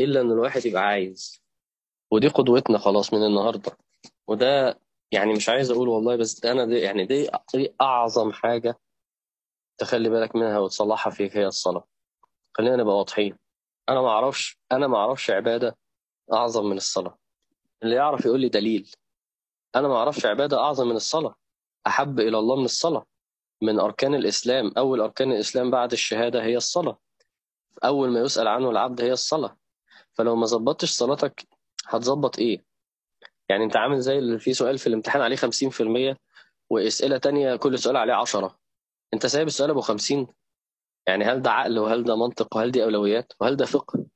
إلا 0.00 0.20
إن 0.20 0.30
الواحد 0.30 0.66
يبقى 0.66 0.82
عايز. 0.82 1.42
ودي 2.10 2.28
قدوتنا 2.28 2.78
خلاص 2.78 3.12
من 3.14 3.26
النهاردة. 3.26 3.76
وده 4.28 4.80
يعني 5.12 5.32
مش 5.32 5.48
عايز 5.48 5.70
أقول 5.70 5.88
والله 5.88 6.16
بس 6.16 6.44
أنا 6.44 6.64
دي 6.66 6.78
يعني 6.78 7.06
دي, 7.06 7.30
أعظم 7.80 8.32
حاجة 8.32 8.78
تخلي 9.78 10.08
بالك 10.08 10.36
منها 10.36 10.58
وتصلحها 10.58 11.10
فيك 11.10 11.36
هي 11.36 11.46
الصلاة. 11.46 11.84
خلينا 12.54 12.76
نبقى 12.76 12.96
واضحين. 12.96 13.36
أنا 13.88 14.00
ما 14.00 14.08
أعرفش 14.08 14.58
أنا 14.72 14.86
ما 14.86 14.96
أعرفش 14.96 15.30
عبادة 15.30 15.76
أعظم 16.32 16.66
من 16.66 16.76
الصلاة. 16.76 17.18
اللي 17.82 17.96
يعرف 17.96 18.24
يقول 18.24 18.40
لي 18.40 18.48
دليل. 18.48 18.90
أنا 19.76 19.88
ما 19.88 19.96
أعرفش 19.96 20.26
عبادة 20.26 20.58
أعظم 20.58 20.88
من 20.88 20.96
الصلاة. 20.96 21.34
أحب 21.86 22.20
إلى 22.20 22.38
الله 22.38 22.56
من 22.56 22.64
الصلاة. 22.64 23.06
من 23.62 23.80
أركان 23.80 24.14
الإسلام 24.14 24.72
أول 24.78 25.00
أركان 25.00 25.32
الإسلام 25.32 25.70
بعد 25.70 25.92
الشهادة 25.92 26.42
هي 26.42 26.56
الصلاة. 26.56 26.98
أول 27.84 28.10
ما 28.10 28.20
يسأل 28.20 28.48
عنه 28.48 28.70
العبد 28.70 29.00
هي 29.00 29.12
الصلاة. 29.12 29.56
فلو 30.12 30.36
ما 30.36 30.46
ظبطتش 30.46 30.90
صلاتك 30.90 31.48
هتظبط 31.86 32.38
إيه؟ 32.38 32.64
يعني 33.48 33.64
أنت 33.64 33.76
عامل 33.76 34.00
زي 34.00 34.18
اللي 34.18 34.38
في 34.38 34.54
سؤال 34.54 34.78
في 34.78 34.86
الامتحان 34.86 35.22
عليه 35.22 35.36
50% 35.36 36.16
وأسئلة 36.70 37.18
تانية 37.18 37.56
كل 37.56 37.78
سؤال 37.78 37.96
عليه 37.96 38.14
10 38.14 38.58
أنت 39.14 39.26
سايب 39.26 39.46
السؤال 39.46 39.70
أبو 39.70 39.80
50 39.80 40.26
يعني 41.06 41.24
هل 41.24 41.42
ده 41.42 41.50
عقل 41.50 41.78
وهل 41.78 42.04
ده 42.04 42.16
منطق 42.16 42.56
وهل 42.56 42.70
دي 42.70 42.84
أولويات 42.84 43.32
وهل 43.40 43.56
ده 43.56 43.66
فقه؟ 43.66 44.06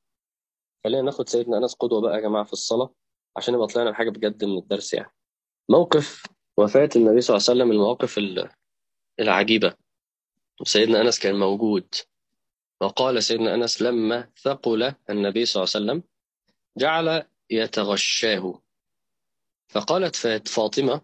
خلينا 0.84 1.02
ناخد 1.02 1.28
سيدنا 1.28 1.58
أنس 1.58 1.74
قدوة 1.74 2.00
بقى 2.00 2.14
يا 2.14 2.20
جماعة 2.20 2.44
في 2.44 2.52
الصلاة 2.52 2.94
عشان 3.36 3.54
يبقى 3.54 3.66
طلعنا 3.66 3.90
بحاجة 3.90 4.10
بجد 4.10 4.44
من 4.44 4.58
الدرس 4.58 4.94
يعني. 4.94 5.12
موقف 5.68 6.26
وفاة 6.58 6.88
النبي 6.96 7.20
صلى 7.20 7.36
الله 7.36 7.46
عليه 7.48 7.60
وسلم 7.60 7.70
المواقف 7.72 8.20
العجيبة. 9.20 9.74
سيدنا 10.62 11.00
أنس 11.00 11.18
كان 11.18 11.34
موجود. 11.38 11.94
وقال 12.80 13.22
سيدنا 13.22 13.54
أنس 13.54 13.82
لما 13.82 14.30
ثقل 14.42 14.94
النبي 15.10 15.44
صلى 15.46 15.62
الله 15.62 15.72
عليه 15.74 15.84
وسلم 15.86 16.02
جعل 16.78 17.22
يتغشاه. 17.50 18.62
فقالت 19.68 20.16
فاطمة 20.48 21.00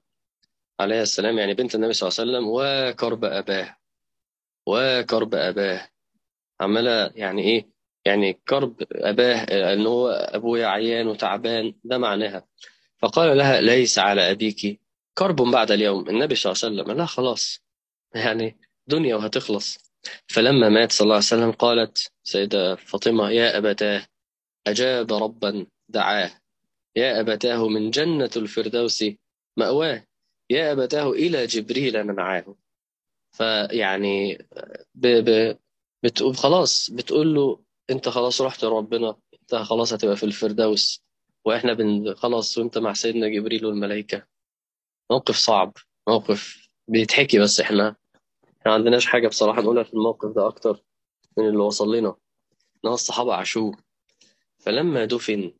عليه 0.80 1.02
السلام 1.02 1.38
يعني 1.38 1.54
بنت 1.54 1.74
النبي 1.74 1.92
صلى 1.92 2.08
الله 2.08 2.20
عليه 2.20 2.30
وسلم 2.30 2.50
وكرب 2.54 3.24
أباه 3.24 3.76
وكرب 4.66 5.34
أباه. 5.34 5.88
عمالة 6.60 7.10
يعني 7.14 7.42
إيه؟ 7.42 7.68
يعني 8.04 8.32
كرب 8.48 8.82
أباه 8.92 9.36
أن 9.72 9.86
هو 9.86 10.08
أبويا 10.08 10.66
عيان 10.66 11.06
وتعبان 11.06 11.74
ده 11.84 11.98
معناها. 11.98 12.46
فقال 12.98 13.38
لها 13.38 13.60
ليس 13.60 13.98
على 13.98 14.30
أبيك. 14.30 14.80
كرب 15.18 15.36
بعد 15.36 15.70
اليوم. 15.70 16.08
النبي 16.08 16.34
صلى 16.34 16.52
الله 16.52 16.62
عليه 16.64 16.82
وسلم 16.82 16.98
لا 16.98 17.06
خلاص. 17.06 17.62
يعني 18.14 18.56
دنيا 18.86 19.16
وهتخلص. 19.16 19.78
فلما 20.26 20.68
مات 20.68 20.92
صلى 20.92 21.04
الله 21.04 21.14
عليه 21.14 21.24
وسلم 21.24 21.52
قالت 21.52 22.12
سيدة 22.24 22.74
فاطمة 22.76 23.30
يا 23.30 23.58
أبتاه 23.58 24.06
أجاب 24.66 25.12
ربا 25.12 25.66
دعاه. 25.88 26.30
يا 26.96 27.20
أبتاه 27.20 27.68
من 27.68 27.90
جنة 27.90 28.30
الفردوس 28.36 29.04
مأواه. 29.56 30.04
يا 30.50 30.72
أبتاه 30.72 31.10
إلى 31.10 31.46
جبريل 31.46 32.04
منعاه. 32.04 32.56
فيعني 33.32 34.46
بتقول 36.02 36.36
خلاص 36.36 36.90
بتقول 36.90 37.34
له 37.34 37.60
انت 37.90 38.08
خلاص 38.08 38.40
رحت 38.40 38.64
لربنا 38.64 39.16
انت 39.42 39.54
خلاص 39.54 39.92
هتبقى 39.92 40.16
في 40.16 40.22
الفردوس 40.26 41.02
وإحنا 41.44 41.72
بن 41.72 42.14
خلاص 42.14 42.58
وانت 42.58 42.78
مع 42.78 42.92
سيدنا 42.92 43.28
جبريل 43.28 43.66
والملائكة. 43.66 44.26
موقف 45.10 45.36
صعب 45.36 45.72
موقف 46.08 46.68
بيتحكي 46.88 47.38
بس 47.38 47.60
إحنا 47.60 47.96
ما 48.66 48.72
عندناش 48.72 49.06
حاجة 49.06 49.28
بصراحة 49.28 49.62
نقولها 49.62 49.82
في 49.82 49.94
الموقف 49.94 50.30
ده 50.36 50.46
أكتر 50.46 50.82
من 51.38 51.46
اللي 51.48 51.58
وصل 51.58 51.94
لنا 51.96 52.16
إن 52.84 52.90
الصحابة 52.90 53.34
عاشوه. 53.34 53.76
فلما 54.58 55.04
دفن 55.04 55.52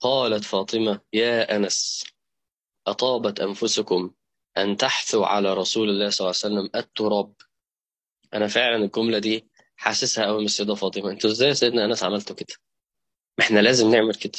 قالت 0.00 0.44
فاطمة 0.44 1.00
يا 1.12 1.56
أنس 1.56 2.04
أطابت 2.86 3.40
أنفسكم 3.40 4.10
أن 4.58 4.76
تحثوا 4.76 5.26
على 5.26 5.54
رسول 5.54 5.90
الله 5.90 6.10
صلى 6.10 6.24
الله 6.24 6.40
عليه 6.44 6.54
وسلم 6.56 6.80
التراب. 6.80 7.34
أنا 8.34 8.46
فعلا 8.46 8.84
الجملة 8.84 9.18
دي 9.18 9.48
حاسسها 9.76 10.26
قوي 10.26 10.38
من 10.38 10.44
السيدة 10.44 10.74
فاطمة. 10.74 11.10
أنتوا 11.10 11.30
إزاي 11.30 11.54
سيدنا 11.54 11.84
أنس 11.84 12.04
عملتوا 12.04 12.36
كده؟ 12.36 12.54
إحنا 13.40 13.60
لازم 13.60 13.90
نعمل 13.90 14.14
كده. 14.14 14.38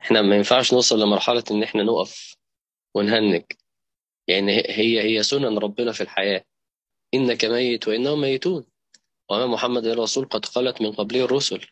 إحنا 0.00 0.22
ما 0.22 0.36
ينفعش 0.36 0.72
نوصل 0.72 1.00
لمرحلة 1.00 1.44
إن 1.50 1.62
إحنا 1.62 1.82
نقف 1.82 2.36
ونهنج. 2.94 3.44
يعني 4.28 4.52
هي 4.56 5.02
هي 5.02 5.22
سنن 5.22 5.58
ربنا 5.58 5.92
في 5.92 6.00
الحياة. 6.00 6.44
إنك 7.14 7.44
ميت 7.44 7.88
وإنهم 7.88 8.20
ميتون. 8.20 8.66
وما 9.30 9.46
محمد 9.46 9.86
إلا 9.86 10.02
رسول 10.02 10.24
قد 10.28 10.44
خلت 10.44 10.80
من 10.80 10.92
قبله 10.92 11.24
الرسل. 11.24 11.66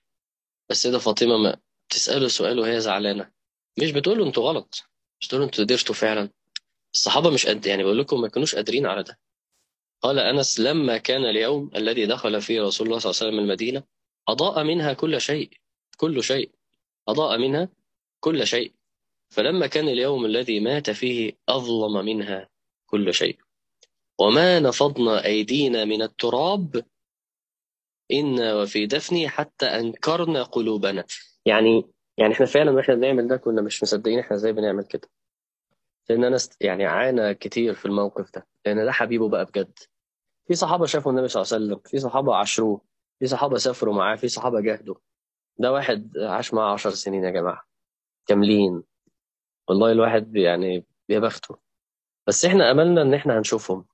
ده 0.84 0.98
فاطمة 0.98 1.36
ما 1.36 1.56
تسأله 1.88 2.28
سؤال 2.28 2.58
وهي 2.58 2.80
زعلانة. 2.80 3.32
مش 3.82 3.90
بتقول 3.90 4.18
له 4.18 4.26
أنتوا 4.26 4.48
غلط. 4.48 4.84
مش 5.20 5.26
بتقول 5.26 5.40
له 5.40 5.46
أنتوا 5.46 5.64
قدرتوا 5.64 5.94
فعلا. 5.94 6.30
الصحابة 6.94 7.30
مش 7.30 7.46
قد 7.46 7.66
يعني 7.66 7.82
بقول 7.82 7.98
لكم 7.98 8.20
ما 8.20 8.28
كانوش 8.28 8.54
قادرين 8.54 8.86
على 8.86 9.02
ده. 9.02 9.18
قال 10.02 10.18
أنس 10.18 10.60
لما 10.60 10.96
كان 10.98 11.24
اليوم 11.24 11.70
الذي 11.76 12.06
دخل 12.06 12.42
فيه 12.42 12.62
رسول 12.62 12.86
الله 12.86 12.98
صلى 12.98 13.10
الله 13.10 13.20
عليه 13.22 13.30
وسلم 13.30 13.44
المدينة 13.44 13.82
أضاء 14.28 14.64
منها 14.64 14.92
كل 14.92 15.20
شيء 15.20 15.50
كل 15.96 16.22
شيء 16.22 16.50
أضاء 17.08 17.38
منها 17.38 17.68
كل 18.20 18.46
شيء. 18.46 18.72
فلما 19.30 19.66
كان 19.66 19.88
اليوم 19.88 20.24
الذي 20.24 20.60
مات 20.60 20.90
فيه 20.90 21.32
أظلم 21.48 22.04
منها 22.04 22.48
كل 22.86 23.14
شيء. 23.14 23.38
وما 24.18 24.60
نفضنا 24.60 25.24
أيدينا 25.24 25.84
من 25.84 26.02
التراب 26.02 26.84
إنا 28.12 28.54
وفي 28.54 28.86
دفني 28.86 29.28
حتى 29.28 29.66
أنكرنا 29.66 30.42
قلوبنا. 30.42 31.04
يعني 31.46 31.84
يعني 32.18 32.32
إحنا 32.34 32.46
فعلا 32.46 32.70
وإحنا 32.70 32.94
بنعمل 32.94 33.28
ده 33.28 33.36
كنا 33.36 33.62
مش 33.62 33.82
مصدقين 33.82 34.18
إحنا 34.18 34.36
إزاي 34.36 34.52
بنعمل 34.52 34.84
كده. 34.84 35.08
لأن 36.10 36.24
أنا 36.24 36.36
است- 36.36 36.56
يعني 36.62 36.86
عانى 36.86 37.34
كتير 37.34 37.74
في 37.74 37.86
الموقف 37.86 38.30
ده 38.34 38.46
لأن 38.66 38.84
ده 38.84 38.92
حبيبه 38.92 39.28
بقى 39.28 39.44
بجد. 39.44 39.78
في 40.46 40.54
صحابة 40.54 40.86
شافوا 40.86 41.12
النبي 41.12 41.28
صلى 41.28 41.42
الله 41.42 41.54
عليه 41.54 41.64
وسلم 41.66 41.80
في 41.90 41.98
صحابة 41.98 42.34
عاشروه 42.34 42.80
في 43.18 43.26
صحابة 43.26 43.58
سافروا 43.58 43.94
معاه 43.94 44.16
في 44.16 44.28
صحابة 44.28 44.60
جاهدوا. 44.60 44.94
ده 45.58 45.72
واحد 45.72 46.18
عاش 46.18 46.54
معاه 46.54 46.72
عشر 46.72 46.90
سنين 46.90 47.24
يا 47.24 47.30
جماعة. 47.30 47.62
كاملين 48.26 48.82
والله 49.68 49.92
الواحد 49.92 50.36
يعني 50.36 50.86
يا 51.08 51.18
بخته. 51.18 51.58
بس 52.26 52.44
إحنا 52.44 52.70
أملنا 52.70 53.02
إن 53.02 53.14
إحنا 53.14 53.38
هنشوفهم. 53.38 53.86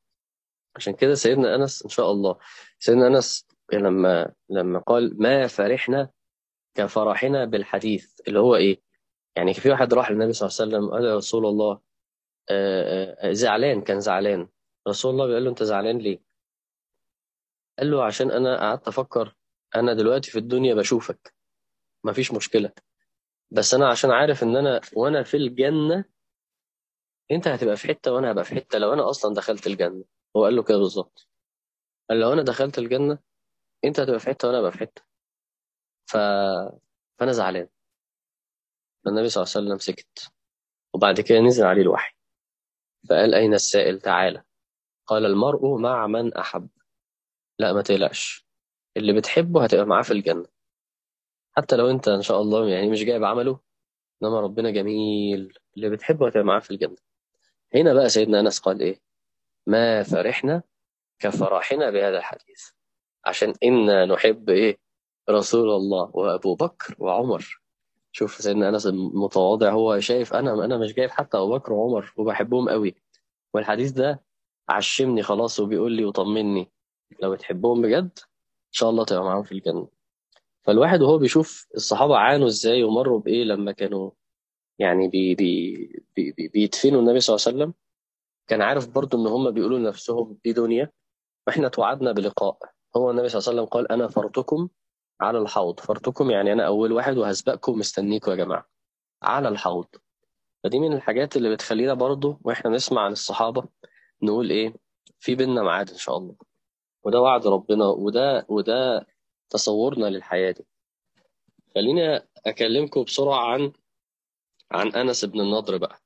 عشان 0.76 0.92
كده 0.94 1.14
سيدنا 1.14 1.54
أنس 1.54 1.82
إن 1.82 1.88
شاء 1.90 2.12
الله. 2.12 2.38
سيدنا 2.78 3.06
أنس 3.06 3.46
لما 3.72 4.32
لما 4.50 4.78
قال 4.78 5.22
ما 5.22 5.46
فرحنا 5.46 6.10
كفرحنا 6.74 7.44
بالحديث 7.44 8.20
اللي 8.28 8.38
هو 8.40 8.56
إيه؟ 8.56 8.80
يعني 9.36 9.54
في 9.54 9.70
واحد 9.70 9.94
راح 9.94 10.10
للنبي 10.10 10.32
صلى 10.32 10.48
الله 10.48 10.58
عليه 10.60 10.86
وسلم 10.86 10.90
قال 10.94 11.04
يا 11.04 11.16
رسول 11.16 11.46
الله 11.46 11.80
زعلان 13.32 13.82
كان 13.82 14.00
زعلان. 14.00 14.48
رسول 14.88 15.10
الله 15.10 15.26
بيقول 15.26 15.44
له 15.44 15.50
أنت 15.50 15.62
زعلان 15.62 15.98
ليه؟ 15.98 16.22
قال 17.78 17.90
له 17.90 18.04
عشان 18.04 18.30
أنا 18.30 18.60
قعدت 18.60 18.88
أفكر 18.88 19.34
أنا 19.76 19.94
دلوقتي 19.94 20.30
في 20.30 20.38
الدنيا 20.38 20.74
بشوفك. 20.74 21.34
مفيش 22.04 22.32
مشكلة. 22.32 22.72
بس 23.50 23.74
أنا 23.74 23.88
عشان 23.88 24.10
عارف 24.10 24.42
إن 24.42 24.56
أنا 24.56 24.80
وأنا 24.96 25.22
في 25.22 25.36
الجنة 25.36 26.04
أنت 27.30 27.48
هتبقى 27.48 27.76
في 27.76 27.88
حتة 27.88 28.12
وأنا 28.12 28.30
هبقى 28.32 28.44
في 28.44 28.54
حتة 28.54 28.78
لو 28.78 28.92
أنا 28.92 29.10
أصلا 29.10 29.34
دخلت 29.34 29.66
الجنة. 29.66 30.04
هو 30.36 30.44
قال 30.44 30.56
له 30.56 30.62
كده 30.62 30.78
بالظبط. 30.78 31.28
قال 32.10 32.20
لو 32.20 32.32
أنا 32.32 32.42
دخلت 32.42 32.78
الجنة 32.78 33.18
أنت 33.84 34.00
هتبقى 34.00 34.20
في 34.20 34.26
حتة 34.26 34.48
وأنا 34.48 34.60
هبقى 34.60 34.72
في 34.72 34.78
حتة. 34.78 35.02
ف... 36.06 36.16
فأنا 37.18 37.32
زعلان. 37.32 37.68
فالنبي 39.04 39.28
صلى 39.28 39.42
الله 39.42 39.52
عليه 39.56 39.66
وسلم 39.66 39.78
سكت. 39.78 40.32
وبعد 40.94 41.20
كده 41.20 41.38
نزل 41.38 41.64
عليه 41.66 41.82
الوحي. 41.82 42.17
فقال 43.08 43.34
أين 43.34 43.54
السائل؟ 43.54 44.00
تعالى 44.00 44.42
قال 45.06 45.26
المرء 45.26 45.76
مع 45.78 46.06
من 46.06 46.34
أحب. 46.34 46.68
لا 47.58 47.72
ما 47.72 47.82
تقلقش. 47.82 48.46
اللي 48.96 49.12
بتحبه 49.12 49.64
هتبقى 49.64 49.86
معاه 49.86 50.02
في 50.02 50.10
الجنة. 50.10 50.46
حتى 51.56 51.76
لو 51.76 51.90
أنت 51.90 52.08
إن 52.08 52.22
شاء 52.22 52.40
الله 52.42 52.68
يعني 52.68 52.90
مش 52.90 53.04
جايب 53.04 53.24
عمله 53.24 53.60
إنما 54.22 54.40
ربنا 54.40 54.70
جميل. 54.70 55.58
اللي 55.76 55.90
بتحبه 55.90 56.26
هتبقى 56.26 56.44
معاه 56.44 56.60
في 56.60 56.70
الجنة. 56.70 56.96
هنا 57.74 57.94
بقى 57.94 58.08
سيدنا 58.08 58.40
أنس 58.40 58.58
قال 58.60 58.80
إيه؟ 58.80 59.00
ما 59.66 60.02
فرحنا 60.02 60.62
كفرحنا 61.18 61.90
بهذا 61.90 62.18
الحديث. 62.18 62.68
عشان 63.24 63.54
إنا 63.64 64.06
نحب 64.06 64.50
إيه؟ 64.50 64.78
رسول 65.30 65.70
الله 65.70 66.10
وأبو 66.14 66.54
بكر 66.54 66.94
وعمر. 66.98 67.60
شوف 68.12 68.34
سيدنا 68.34 68.68
أنس 68.68 68.86
المتواضع 68.86 69.70
هو 69.72 70.00
شايف 70.00 70.34
أنا 70.34 70.64
أنا 70.64 70.78
مش 70.78 70.94
جايب 70.94 71.10
حتى 71.10 71.38
أبو 71.38 71.52
بكر 71.58 71.72
وعمر 71.72 72.12
وبحبهم 72.16 72.68
قوي 72.68 72.94
والحديث 73.54 73.90
ده 73.90 74.24
عشمني 74.68 75.22
خلاص 75.22 75.60
وبيقول 75.60 75.92
لي 75.92 76.04
وطمني. 76.04 76.70
لو 77.22 77.32
بتحبهم 77.32 77.82
بجد 77.82 78.18
إن 78.66 78.72
شاء 78.72 78.90
الله 78.90 79.04
تبقى 79.04 79.22
معاهم 79.24 79.42
في 79.42 79.52
الجنة. 79.52 79.88
فالواحد 80.62 81.02
وهو 81.02 81.18
بيشوف 81.18 81.66
الصحابة 81.74 82.16
عانوا 82.16 82.46
إزاي 82.46 82.82
ومروا 82.82 83.20
بإيه 83.20 83.44
لما 83.44 83.72
كانوا 83.72 84.10
يعني 84.78 85.08
بي 85.08 85.34
بي 85.34 85.76
بي 86.16 86.32
بي 86.32 86.48
بيدفنوا 86.48 87.00
النبي 87.00 87.20
صلى 87.20 87.36
الله 87.36 87.44
عليه 87.46 87.56
وسلم. 87.56 87.74
كان 88.46 88.62
عارف 88.62 88.88
برضو 88.88 89.16
إن 89.22 89.26
هم 89.26 89.50
بيقولوا 89.50 89.78
لنفسهم 89.78 90.38
دي 90.44 90.52
دنيا 90.52 90.90
وإحنا 91.46 91.68
توعدنا 91.68 92.12
بلقاء. 92.12 92.58
هو 92.96 93.10
النبي 93.10 93.28
صلى 93.28 93.38
الله 93.38 93.48
عليه 93.50 93.62
وسلم 93.62 93.70
قال 93.70 93.92
أنا 93.92 94.08
فرتكم 94.08 94.68
على 95.20 95.38
الحوض. 95.38 95.80
فرتكم 95.80 96.30
يعني 96.30 96.52
أنا 96.52 96.66
أول 96.66 96.92
واحد 96.92 97.16
وهسبقكم 97.16 97.78
مستنيكم 97.78 98.30
يا 98.30 98.36
جماعة. 98.36 98.68
على 99.22 99.48
الحوض. 99.48 99.86
فدي 100.64 100.78
من 100.78 100.92
الحاجات 100.92 101.36
اللي 101.36 101.54
بتخلينا 101.54 101.94
برضو 101.94 102.38
وإحنا 102.44 102.70
نسمع 102.70 103.02
عن 103.02 103.12
الصحابة 103.12 103.64
نقول 104.22 104.50
إيه 104.50 104.74
في 105.18 105.34
بينا 105.34 105.62
ميعاد 105.62 105.90
إن 105.90 105.96
شاء 105.98 106.16
الله. 106.16 106.34
وده 107.02 107.20
وعد 107.20 107.46
ربنا 107.46 107.84
وده 107.86 108.46
وده 108.48 109.06
تصورنا 109.50 110.06
للحياة 110.06 110.50
دي. 110.50 110.66
خليني 111.74 112.20
أكلمكم 112.46 113.02
بسرعة 113.02 113.46
عن 113.52 113.72
عن 114.70 114.94
أنس 114.94 115.24
بن 115.24 115.40
النضر 115.40 115.76
بقى. 115.76 116.00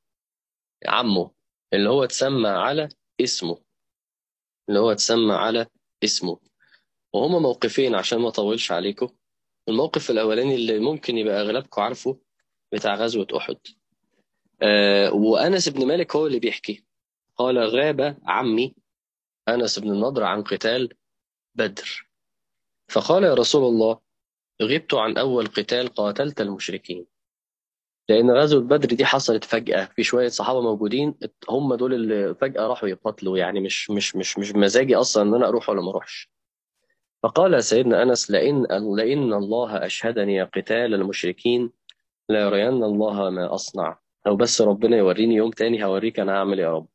عمه 0.87 1.31
اللي 1.73 1.91
هو 1.91 2.05
اتسمى 2.05 2.49
على 2.49 2.89
اسمه. 3.21 3.59
اللي 4.69 4.81
هو 4.81 4.93
اتسمى 4.93 5.35
على 5.35 5.67
اسمه. 6.05 6.39
وهما 7.15 7.39
موقفين 7.39 7.95
عشان 7.95 8.19
ما 8.19 8.29
أطولش 8.29 8.73
عليكم. 8.73 9.09
الموقف 9.69 10.11
الأولاني 10.11 10.55
اللي 10.55 10.79
ممكن 10.79 11.19
يبقى 11.19 11.41
أغلبكم 11.41 11.83
عارفه 11.83 12.19
بتاع 12.73 12.95
غزوة 12.95 13.27
أحد. 13.37 13.57
آه 14.63 15.15
وأنس 15.15 15.69
بن 15.69 15.87
مالك 15.87 16.17
هو 16.17 16.27
اللي 16.27 16.39
بيحكي. 16.39 16.85
قال 17.37 17.59
غاب 17.59 18.19
عمي 18.27 18.75
أنس 19.49 19.79
بن 19.79 19.91
النضر 19.91 20.25
عن 20.25 20.43
قتال 20.43 20.89
بدر. 21.55 22.09
فقال 22.91 23.25
يا 23.25 23.35
رسول 23.35 23.65
الله 23.65 24.01
غبت 24.63 24.95
عن 24.95 25.19
أول 25.19 25.47
قتال 25.47 25.89
قاتلت 25.89 26.41
المشركين. 26.41 27.07
لأن 28.09 28.31
غزوة 28.31 28.61
بدر 28.61 28.89
دي 28.95 29.05
حصلت 29.05 29.45
فجأة. 29.45 29.85
في 29.85 30.03
شوية 30.05 30.29
صحابة 30.29 30.61
موجودين 30.61 31.15
هم 31.49 31.75
دول 31.75 31.95
اللي 31.95 32.35
فجأة 32.35 32.67
راحوا 32.67 32.89
يقاتلوا. 32.89 33.39
يعني 33.39 33.61
مش 33.61 33.91
مش 33.91 34.17
مش 34.17 34.39
مش 34.39 34.53
مزاجي 34.55 34.97
أصلا 34.97 35.23
إن 35.23 35.35
أنا 35.35 35.49
أروح 35.49 35.69
ولا 35.69 35.83
ما 35.83 35.91
أروحش. 35.91 36.31
فقال 37.23 37.65
سيدنا 37.65 38.03
أنس 38.03 38.31
لئن, 38.31 38.67
لئن 38.97 39.33
الله 39.33 39.87
أشهدني 39.87 40.43
قتال 40.43 40.95
المشركين 40.95 41.71
ليرين 42.29 42.85
الله 42.85 43.31
ما 43.31 43.55
أصنع. 43.55 43.99
لو 44.27 44.37
بس 44.37 44.63
ربنا 44.63 44.97
يوريني 44.97 45.35
يوم 45.35 45.51
تاني 45.51 45.85
هوريك 45.85 46.21
أنا 46.21 46.33
هعمل 46.33 46.59
يا 46.59 46.73
رب؟ 46.73 46.89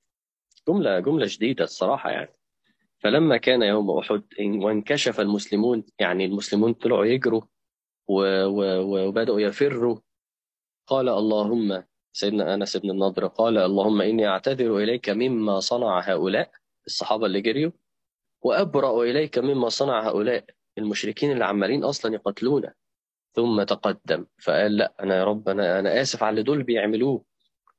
جملة 0.67 0.99
جملة 0.99 1.25
شديدة 1.27 1.63
الصراحة 1.63 2.09
يعني. 2.09 2.33
فلما 2.99 3.37
كان 3.37 3.61
يوم 3.61 3.91
أحد 3.97 4.23
وانكشف 4.39 5.19
المسلمون 5.19 5.83
يعني 5.99 6.25
المسلمون 6.25 6.73
طلعوا 6.73 7.05
يجروا 7.05 7.41
وبدأوا 8.07 9.39
يفروا. 9.39 9.97
قال 10.87 11.09
اللهم 11.09 11.83
سيدنا 12.13 12.53
أنس 12.53 12.77
بن 12.77 12.89
النضر 12.89 13.27
قال 13.27 13.57
اللهم 13.57 14.01
إني 14.01 14.27
أعتذر 14.27 14.77
إليك 14.77 15.09
مما 15.09 15.59
صنع 15.59 15.99
هؤلاء 15.99 16.51
الصحابة 16.85 17.25
اللي 17.25 17.41
جريوا. 17.41 17.71
وأبرأ 18.47 19.03
إليك 19.03 19.37
مما 19.37 19.69
صنع 19.69 20.07
هؤلاء 20.07 20.45
المشركين 20.77 21.31
اللي 21.31 21.45
عمالين 21.45 21.83
أصلا 21.83 22.13
يقتلونا 22.13 22.73
ثم 23.35 23.63
تقدم 23.63 24.25
فقال 24.37 24.77
لا 24.77 24.93
أنا 25.03 25.15
يا 25.17 25.23
رب 25.23 25.49
أنا 25.49 25.79
أنا 25.79 26.01
آسف 26.01 26.23
على 26.23 26.29
اللي 26.29 26.43
دول 26.43 26.63
بيعملوه. 26.63 27.23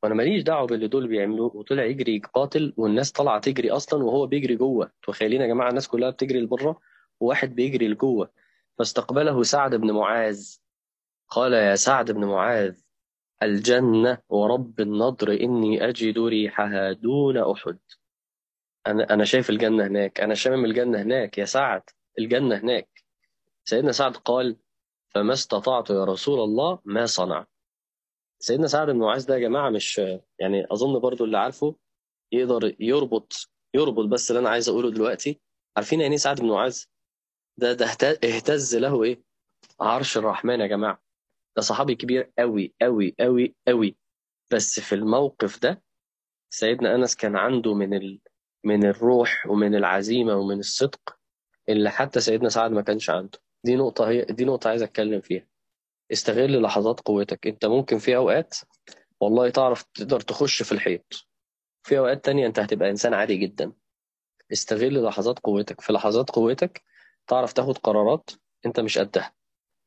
وأنا 0.03 0.15
ماليش 0.15 0.43
دعوة 0.43 0.67
باللي 0.67 0.89
دول 0.89 1.09
بيعملوه. 1.09 1.57
وطلع 1.57 1.85
يجري 1.85 2.17
يقاتل 2.17 2.75
والناس 2.77 3.13
طالعة 3.13 3.41
تجري 3.41 3.71
أصلا 3.71 4.05
وهو 4.05 4.27
بيجري 4.27 4.57
جوه. 4.57 4.91
تخيلين 5.03 5.41
يا 5.41 5.47
جماعة 5.47 5.69
الناس 5.69 5.89
كلها 5.89 6.11
بتجري 6.11 6.41
لبره 6.41 6.81
وواحد 7.21 7.55
بيجري 7.55 7.89
لجوه. 7.89 8.31
فاستقبله 8.79 9.43
سعد 9.43 9.75
بن 9.75 9.91
معاذ. 9.91 10.57
قال 11.29 11.53
يا 11.53 11.75
سعد 11.75 12.11
بن 12.11 12.25
معاذ 12.25 12.81
الجنة 13.43 14.19
ورب 14.29 14.81
النضر 14.81 15.33
إني 15.33 15.89
أجد 15.89 16.19
ريحها 16.19 16.93
دون 16.93 17.39
أحد. 17.39 17.79
أنا 18.87 19.14
أنا 19.14 19.25
شايف 19.25 19.51
الجنة 19.51 19.87
هناك. 19.87 20.21
أنا 20.21 20.35
شامم 20.35 20.64
الجنة 20.64 21.03
هناك 21.03 21.38
يا 21.38 21.45
سعد. 21.45 21.83
الجنة 22.19 22.57
هناك. 22.57 22.88
سيدنا 23.64 23.93
سعد 23.93 24.17
قال 24.17 24.57
فما 25.14 25.33
استطعت 25.33 25.91
يا 25.91 26.05
رسول 26.05 26.41
الله 26.41 26.79
ما 26.85 27.07
صنع 27.07 27.47
سيدنا 28.41 28.67
سعد 28.67 28.91
بن 28.91 28.99
معاذ 28.99 29.27
ده 29.27 29.35
يا 29.35 29.41
جماعة 29.41 29.71
مش 29.71 29.99
يعني 30.38 30.67
أظن 30.71 30.99
برضو 30.99 31.25
اللي 31.25 31.38
عارفه 31.38 31.75
يقدر 32.33 32.77
يربط 32.81 33.51
يربط 33.75 34.05
بس 34.07 34.31
اللي 34.31 34.41
أنا 34.41 34.49
عايز 34.51 34.69
أقوله 34.69 34.91
دلوقتي. 34.91 35.41
عارفين 35.77 36.01
يعني 36.01 36.12
إيه 36.12 36.19
سعد 36.19 36.41
بن 36.41 36.49
معاذ؟ 36.49 36.85
ده 37.57 37.73
ده 37.73 37.87
اهت- 37.87 38.25
اهتز 38.25 38.77
له 38.77 39.03
إيه؟ 39.05 39.23
عرش 39.81 40.19
الرحمن 40.19 40.61
يا 40.61 40.67
جماعة. 40.67 41.03
ده 41.57 41.62
صحابي 41.62 41.95
كبير 41.95 42.33
قوي 42.38 42.75
قوي 42.83 43.14
قوي 43.21 43.55
قوي 43.69 43.97
بس 44.53 44.81
في 44.81 44.95
الموقف 44.95 45.62
ده 45.62 45.83
سيدنا 46.51 46.95
أنس 46.95 47.17
كان 47.17 47.37
عنده 47.37 47.75
من 47.75 47.95
ال... 47.95 48.21
من 48.64 48.85
الروح 48.85 49.47
ومن 49.47 49.75
العزيمة 49.75 50.35
ومن 50.35 50.59
الصدق 50.59 51.16
اللي 51.68 51.90
حتى 51.90 52.21
سيدنا 52.21 52.49
سعد 52.49 52.71
ما 52.71 52.83
كانش 52.83 53.11
عنده. 53.11 53.38
دي 53.64 53.77
نقطة 53.77 54.09
هي 54.09 54.23
دي 54.25 54.44
نقطة 54.44 54.71
عايز 54.71 54.83
أتكلم 54.83 55.21
فيها. 55.21 55.47
استغل 56.12 56.62
لحظات 56.62 57.01
قوتك. 57.01 57.47
أنت 57.47 57.66
ممكن 57.66 57.99
في 57.99 58.16
أوقات 58.16 58.57
والله 59.21 59.51
تعرف 59.51 59.83
تقدر 59.83 60.21
تخش 60.21 60.62
في 60.62 60.73
الحيط. 60.73 61.27
في 61.83 61.99
أوقات 61.99 62.25
تانية 62.25 62.47
أنت 62.47 62.59
هتبقى 62.59 62.90
إنسان 62.90 63.14
عادي 63.14 63.37
جدا. 63.37 63.73
استغل 64.53 65.03
لحظات 65.05 65.38
قوتك. 65.38 65.81
في 65.81 65.92
لحظات 65.92 66.31
قوتك 66.31 66.83
تعرف 67.27 67.53
تاخد 67.53 67.79
قرارات 67.79 68.31
أنت 68.66 68.81
مش 68.81 68.99
قدها. 68.99 69.33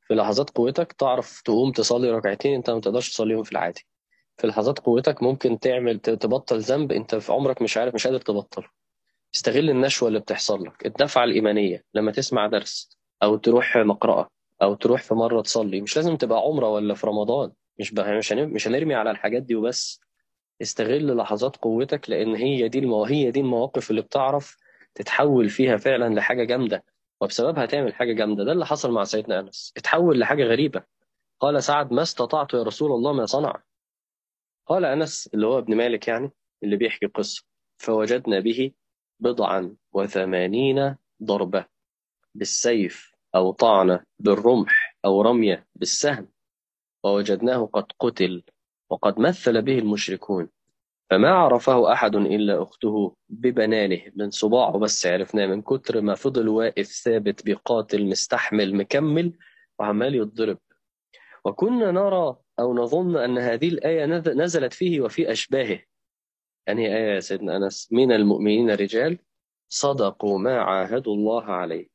في 0.07 0.13
لحظات 0.13 0.49
قوتك 0.49 0.93
تعرف 0.93 1.41
تقوم 1.41 1.71
تصلي 1.71 2.12
ركعتين 2.12 2.53
أنت 2.53 2.69
ما 2.69 2.79
تقدرش 2.79 3.10
تصليهم 3.10 3.43
في 3.43 3.51
العادي. 3.51 3.88
في 4.41 4.47
لحظات 4.47 4.80
قوتك 4.80 5.23
ممكن 5.23 5.60
تعمل 5.60 5.99
تبطل 5.99 6.60
ذنب 6.60 6.91
أنت 6.91 7.15
في 7.15 7.32
عمرك 7.32 7.62
مش 7.62 7.77
عارف 7.77 7.93
مش 7.93 8.08
قادر 8.08 8.19
تبطله. 8.21 8.67
استغل 9.36 9.69
النشوة 9.69 10.08
اللي 10.08 10.19
بتحصل 10.19 10.63
لك. 10.63 10.86
الدفعة 10.86 11.23
الإيمانية. 11.23 11.84
لما 11.93 12.12
تسمع 12.12 12.47
درس 12.47 12.97
أو 13.23 13.38
تروح 13.38 13.77
مقرأة 13.77 14.30
أو 14.62 14.73
تروح 14.73 15.01
في 15.04 15.13
مرة 15.13 15.41
تصلي 15.41 15.82
مش 15.82 15.95
لازم 15.95 16.15
تبقى 16.17 16.39
عمرة 16.39 16.69
ولا 16.69 16.93
في 16.93 17.08
رمضان. 17.08 17.51
مش 17.80 17.93
مش 17.93 18.32
مش 18.34 18.67
هنرمي 18.67 18.95
على 18.95 19.12
الحاجات 19.12 19.43
دي 19.43 19.56
وبس. 19.56 19.99
استغل 20.62 21.17
لحظات 21.17 21.58
قوتك 21.58 22.10
لأن 22.10 22.36
هي 22.36 22.67
دي 22.67 22.80
المو... 22.80 23.06
هي 23.06 23.32
دي 23.32 23.39
المواقف 23.39 23.89
اللي 23.91 24.01
بتعرف 24.01 24.58
تتحول 24.95 25.49
فيها 25.49 25.77
فعلا 25.77 26.15
لحاجة 26.15 26.43
جامدة. 26.43 26.84
وبسببها 27.21 27.65
تعمل 27.65 27.93
حاجة 27.93 28.13
جامدة. 28.13 28.43
ده 28.43 28.51
اللي 28.51 28.65
حصل 28.65 28.91
مع 28.91 29.04
سيدنا 29.04 29.39
أنس. 29.39 29.73
اتحول 29.77 30.19
لحاجة 30.19 30.43
غريبة. 30.43 30.84
قال 31.39 31.63
سعد 31.63 31.93
ما 31.93 32.01
استطعت 32.01 32.54
يا 32.54 32.63
رسول 32.63 32.91
الله 32.91 33.13
ما 33.13 33.25
صنع. 33.25 33.62
قال 34.65 34.86
أنس 34.86 35.30
اللي 35.34 35.47
هو 35.47 35.58
ابن 35.58 35.76
مالك 35.76 36.08
يعني 36.08 36.32
اللي 36.63 36.78
بيحكي 36.78 37.06
القصة. 37.06 37.43
فوجدنا 37.78 38.39
به 38.39 38.71
بضعا 39.19 39.76
وثمانين 39.93 40.95
ضربة 41.24 41.65
بالسيف 42.36 43.12
أو 43.36 43.52
طعنة 43.52 44.04
بالرمح 44.19 44.97
أو 45.06 45.21
رمية 45.21 45.67
بالسهم. 45.76 46.28
ووجدناه 47.04 47.69
قد 47.74 47.86
قتل 48.00 48.43
وقد 48.89 49.19
مثل 49.19 49.62
به 49.62 49.80
المشركون. 49.80 50.50
فما 51.10 51.30
عرفه 51.30 51.93
أحد 51.93 52.15
إلا 52.15 52.63
أخته 52.63 53.15
ببنانه 53.30 54.02
من 54.15 54.32
صباعه 54.32 54.80
بس 54.80 55.06
عرفناه 55.06 55.45
من 55.47 55.62
كتر 55.62 56.02
ما 56.02 56.15
فضل 56.15 56.50
واقف 56.50 56.86
ثابت 56.86 57.45
بيقاتل 57.45 58.06
مستحمل 58.06 58.76
مكمل 58.76 59.34
وعمال 59.80 60.15
يتضرب 60.15 60.58
وكنا 61.45 61.91
نرى 61.91 62.36
أو 62.59 62.73
نظن 62.73 63.17
أن 63.17 63.37
هذه 63.37 63.67
الآية 63.69 64.05
نز- 64.05 64.29
نزلت 64.29 64.73
فيه 64.73 65.01
وفي 65.01 65.31
أشباهه. 65.31 65.79
أنهي 66.69 66.97
آية 66.97 67.15
يا 67.15 67.19
سيدنا 67.19 67.57
أنس 67.57 67.89
من 67.91 68.11
المؤمنين 68.11 68.71
رجال 68.71 69.19
صدقوا 69.69 70.39
ما 70.39 70.61
عاهدوا 70.61 71.15
الله 71.15 71.43
عليه. 71.43 71.87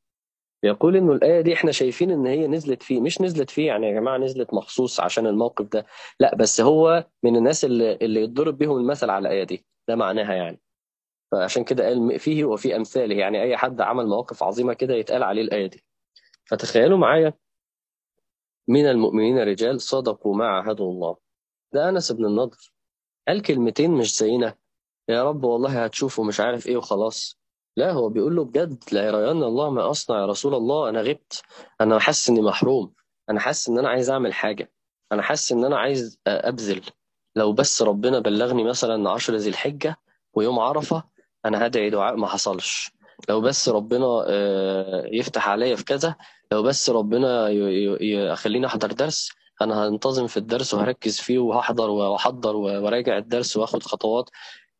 يقول 0.63 0.95
إنه 0.95 1.11
الآية 1.13 1.41
دي 1.41 1.53
إحنا 1.53 1.71
شايفين 1.71 2.11
إن 2.11 2.25
هي 2.25 2.47
نزلت 2.47 2.83
فيه 2.83 3.01
مش 3.01 3.21
نزلت 3.21 3.49
فيه 3.49 3.67
يعني 3.67 3.87
يا 3.87 3.93
جماعة 3.93 4.17
نزلت 4.17 4.53
مخصوص 4.53 4.99
عشان 4.99 5.27
الموقف 5.27 5.65
ده. 5.65 5.85
لا 6.19 6.35
بس 6.35 6.61
هو 6.61 7.07
من 7.23 7.35
الناس 7.35 7.65
اللي, 7.65 7.93
اللي 8.01 8.21
يتضرب 8.21 8.57
بيهم 8.57 8.77
المثل 8.77 9.09
على 9.09 9.27
الآية 9.27 9.43
دي. 9.43 9.65
ده 9.87 9.95
معناها 9.95 10.33
يعني. 10.33 10.59
فعشان 11.31 11.63
كده 11.63 11.85
قال 11.87 12.19
فيه 12.19 12.45
وفي 12.45 12.75
أمثاله. 12.75 13.15
يعني 13.15 13.41
أي 13.41 13.57
حد 13.57 13.81
عمل 13.81 14.07
مواقف 14.07 14.43
عظيمة 14.43 14.73
كده 14.73 14.93
يتقال 14.95 15.23
عليه 15.23 15.41
الآية 15.41 15.67
دي. 15.67 15.83
فتخيلوا 16.45 16.97
معايا 16.97 17.33
من 18.67 18.85
المؤمنين 18.85 19.39
رجال 19.39 19.81
صدقوا 19.81 20.35
ما 20.35 20.47
عاهدوا 20.47 20.91
الله. 20.91 21.17
ده 21.73 21.89
أنس 21.89 22.11
بن 22.11 22.25
النضر. 22.25 22.73
قال 23.27 23.41
كلمتين 23.41 23.91
مش 23.91 24.17
زينا 24.17 24.55
يا 25.09 25.23
رب 25.23 25.43
والله 25.43 25.83
هتشوفه 25.83 26.23
مش 26.23 26.39
عارف 26.39 26.67
إيه 26.67 26.77
وخلاص. 26.77 27.39
لا 27.77 27.91
هو 27.91 28.09
بيقول 28.09 28.35
له 28.35 28.45
بجد 28.45 28.83
لا 28.91 29.07
يرين 29.07 29.43
الله 29.43 29.69
ما 29.69 29.89
أصنع 29.89 30.19
يا 30.19 30.25
رسول 30.25 30.55
الله 30.55 30.89
أنا 30.89 31.01
غبت. 31.01 31.41
أنا 31.81 31.99
حاسس 31.99 32.29
إني 32.29 32.41
محروم. 32.41 32.93
أنا 33.29 33.39
حاسس 33.39 33.69
إن 33.69 33.79
أنا 33.79 33.89
عايز 33.89 34.09
أعمل 34.09 34.33
حاجة. 34.33 34.71
أنا 35.11 35.21
حاسس 35.21 35.51
إن 35.51 35.65
أنا 35.65 35.77
عايز 35.77 36.19
أبذل. 36.27 36.81
لو 37.35 37.53
بس 37.53 37.81
ربنا 37.81 38.19
بلغني 38.19 38.63
مثلا 38.63 39.09
عشر 39.09 39.35
ذي 39.35 39.49
الحجة 39.49 39.95
ويوم 40.33 40.59
عرفة 40.59 41.03
أنا 41.45 41.65
هدعي 41.65 41.89
دعاء 41.89 42.15
ما 42.15 42.27
حصلش. 42.27 42.91
لو 43.29 43.41
بس 43.41 43.69
ربنا 43.69 44.05
آه، 44.27 45.03
يفتح 45.11 45.49
عليا 45.49 45.75
في 45.75 45.83
كذا 45.83 46.15
لو 46.51 46.63
بس 46.63 46.89
ربنا 46.89 47.49
يخليني 48.01 48.65
أحضر 48.65 48.91
درس 48.91 49.31
أنا 49.61 49.87
هنتظم 49.87 50.27
في 50.27 50.37
الدرس 50.37 50.73
وهركز 50.73 51.19
فيه 51.19 51.39
وهحضر 51.39 51.89
وأحضر 51.89 52.55
وراجع 52.55 53.17
الدرس 53.17 53.57
وآخد 53.57 53.83
خطوات. 53.83 54.29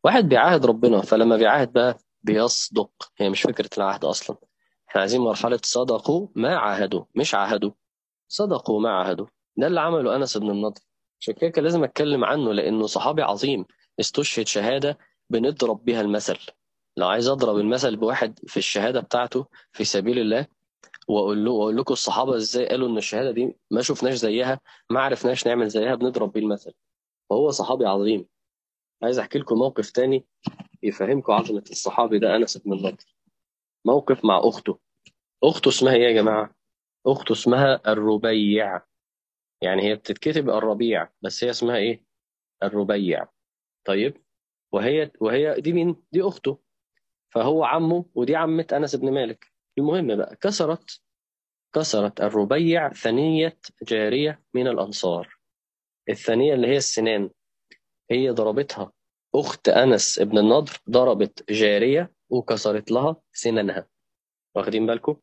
واحد 0.04 0.28
بيعاهد 0.28 0.66
ربنا 0.66 1.00
فلما 1.00 1.36
بيعاهد 1.36 1.72
بقى 1.72 1.98
بيصدق. 2.22 2.90
هي 3.16 3.30
مش 3.30 3.42
فكرة 3.42 3.70
العهد 3.78 4.04
أصلا. 4.04 4.36
إحنا 4.88 5.00
عايزين 5.00 5.20
مرحلة 5.20 5.60
صدقوا 5.62 6.28
ما 6.34 6.56
عاهدوا 6.56 7.04
مش 7.14 7.34
عاهدوا. 7.34 7.70
صدقوا 8.28 8.80
ما 8.80 8.90
عاهدوا. 8.90 9.26
ده 9.56 9.66
اللي 9.66 9.80
عمله 9.80 10.16
أنس 10.16 10.36
بن 10.36 10.50
النضر. 10.50 10.80
عشان 11.20 11.34
كده 11.34 11.50
كان 11.50 11.64
لازم 11.64 11.84
أتكلم 11.84 12.24
عنه 12.24 12.52
لأنه 12.52 12.86
صحابي 12.86 13.22
عظيم. 13.22 13.64
استشهد 14.00 14.46
شهادة 14.46 14.98
بنضرب 15.30 15.84
بيها 15.84 16.00
المثل. 16.00 16.38
لو 16.96 17.08
عايز 17.08 17.28
أضرب 17.28 17.56
المثل 17.58 17.96
بواحد 17.96 18.38
في 18.46 18.56
الشهادة 18.56 19.00
بتاعته 19.00 19.46
في 19.72 19.84
سبيل 19.84 20.18
الله 20.18 20.46
وأقول 21.08 21.44
له 21.44 21.50
وأقول 21.50 21.76
لكم 21.76 21.92
الصحابة 21.92 22.36
إزاي 22.36 22.66
قالوا 22.68 22.88
إن 22.88 22.98
الشهادة 22.98 23.30
دي 23.30 23.56
ما 23.70 23.82
شفناش 23.82 24.14
زيها 24.14 24.60
ما 24.90 25.00
عرفناش 25.00 25.46
نعمل 25.46 25.68
زيها 25.68 25.94
بنضرب 25.94 26.32
بيه 26.32 26.40
المثل. 26.40 26.72
وهو 27.30 27.50
صحابي 27.50 27.86
عظيم. 27.86 28.26
عايز 29.02 29.18
أحكي 29.18 29.38
لكم 29.38 29.56
موقف 29.58 29.90
تاني 29.90 30.26
يفهمكم 30.82 31.32
عظمة 31.32 31.64
الصحابي 31.70 32.18
ده 32.18 32.36
أنس 32.36 32.56
بن 32.56 32.72
النضر 32.72 33.16
موقف 33.84 34.24
مع 34.24 34.40
أخته. 34.44 34.78
أخته 35.44 35.68
اسمها 35.68 35.94
إيه 35.94 36.02
يا 36.02 36.12
جماعة؟ 36.12 36.54
أخته 37.06 37.32
اسمها 37.32 37.80
الربيع. 37.92 38.80
يعني 39.62 39.82
هي 39.82 39.94
بتتكتب 39.96 40.50
الربيع 40.50 41.08
بس 41.22 41.44
هي 41.44 41.50
اسمها 41.50 41.76
إيه؟ 41.76 42.04
الربيع. 42.62 43.28
طيب؟ 43.84 44.16
وهي 44.72 45.10
وهي 45.20 45.60
دي 45.60 45.72
مين؟ 45.72 45.96
دي 46.12 46.22
أخته. 46.22 46.58
فهو 47.30 47.64
عمه 47.64 48.04
ودي 48.14 48.36
عمة 48.36 48.66
أنس 48.72 48.96
بن 48.96 49.10
مالك. 49.12 49.52
المهم 49.78 50.16
بقى 50.16 50.36
كسرت 50.36 51.00
كسرت 51.74 52.20
الربيع 52.20 52.92
ثنية 52.92 53.58
جارية 53.82 54.42
من 54.54 54.68
الأنصار. 54.68 55.38
الثانية 56.08 56.54
اللي 56.54 56.66
هي 56.68 56.76
السنان 56.76 57.30
هي 58.10 58.30
ضربتها 58.30 58.92
أخت 59.34 59.68
أنس 59.68 60.18
بن 60.18 60.38
النضر 60.38 60.72
ضربت 60.90 61.52
جارية 61.52 62.12
وكسرت 62.30 62.90
لها 62.90 63.16
سنانها. 63.32 63.88
واخدين 64.54 64.86
بالكم؟ 64.86 65.16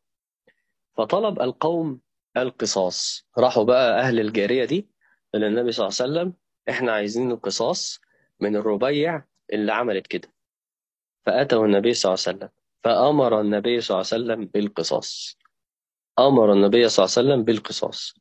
فطلب 0.96 1.40
القوم 1.40 2.00
القصاص. 2.36 3.26
راحوا 3.38 3.64
بقى 3.64 4.00
أهل 4.00 4.20
الجارية 4.20 4.64
دي 4.64 4.88
للنبي 5.34 5.72
صلى 5.72 5.86
الله 5.88 5.96
عليه 6.00 6.12
وسلم 6.12 6.34
إحنا 6.68 6.92
عايزين 6.92 7.30
القصاص 7.30 8.00
من 8.40 8.56
الربيع 8.56 9.24
اللي 9.52 9.72
عملت 9.72 10.06
كده. 10.06 10.32
فأتوا 11.26 11.66
النبي 11.66 11.94
صلى 11.94 12.14
الله 12.14 12.24
عليه 12.26 12.36
وسلم. 12.38 12.50
فأمر 12.86 13.40
النبي 13.40 13.80
صلى 13.80 13.94
الله 13.94 14.06
عليه 14.12 14.24
وسلم 14.24 14.44
بالقصاص. 14.46 15.38
أمر 16.18 16.52
النبي 16.52 16.88
صلى 16.88 17.04
الله 17.04 17.14
عليه 17.18 17.28
وسلم 17.28 17.44
بالقصاص. 17.44 18.14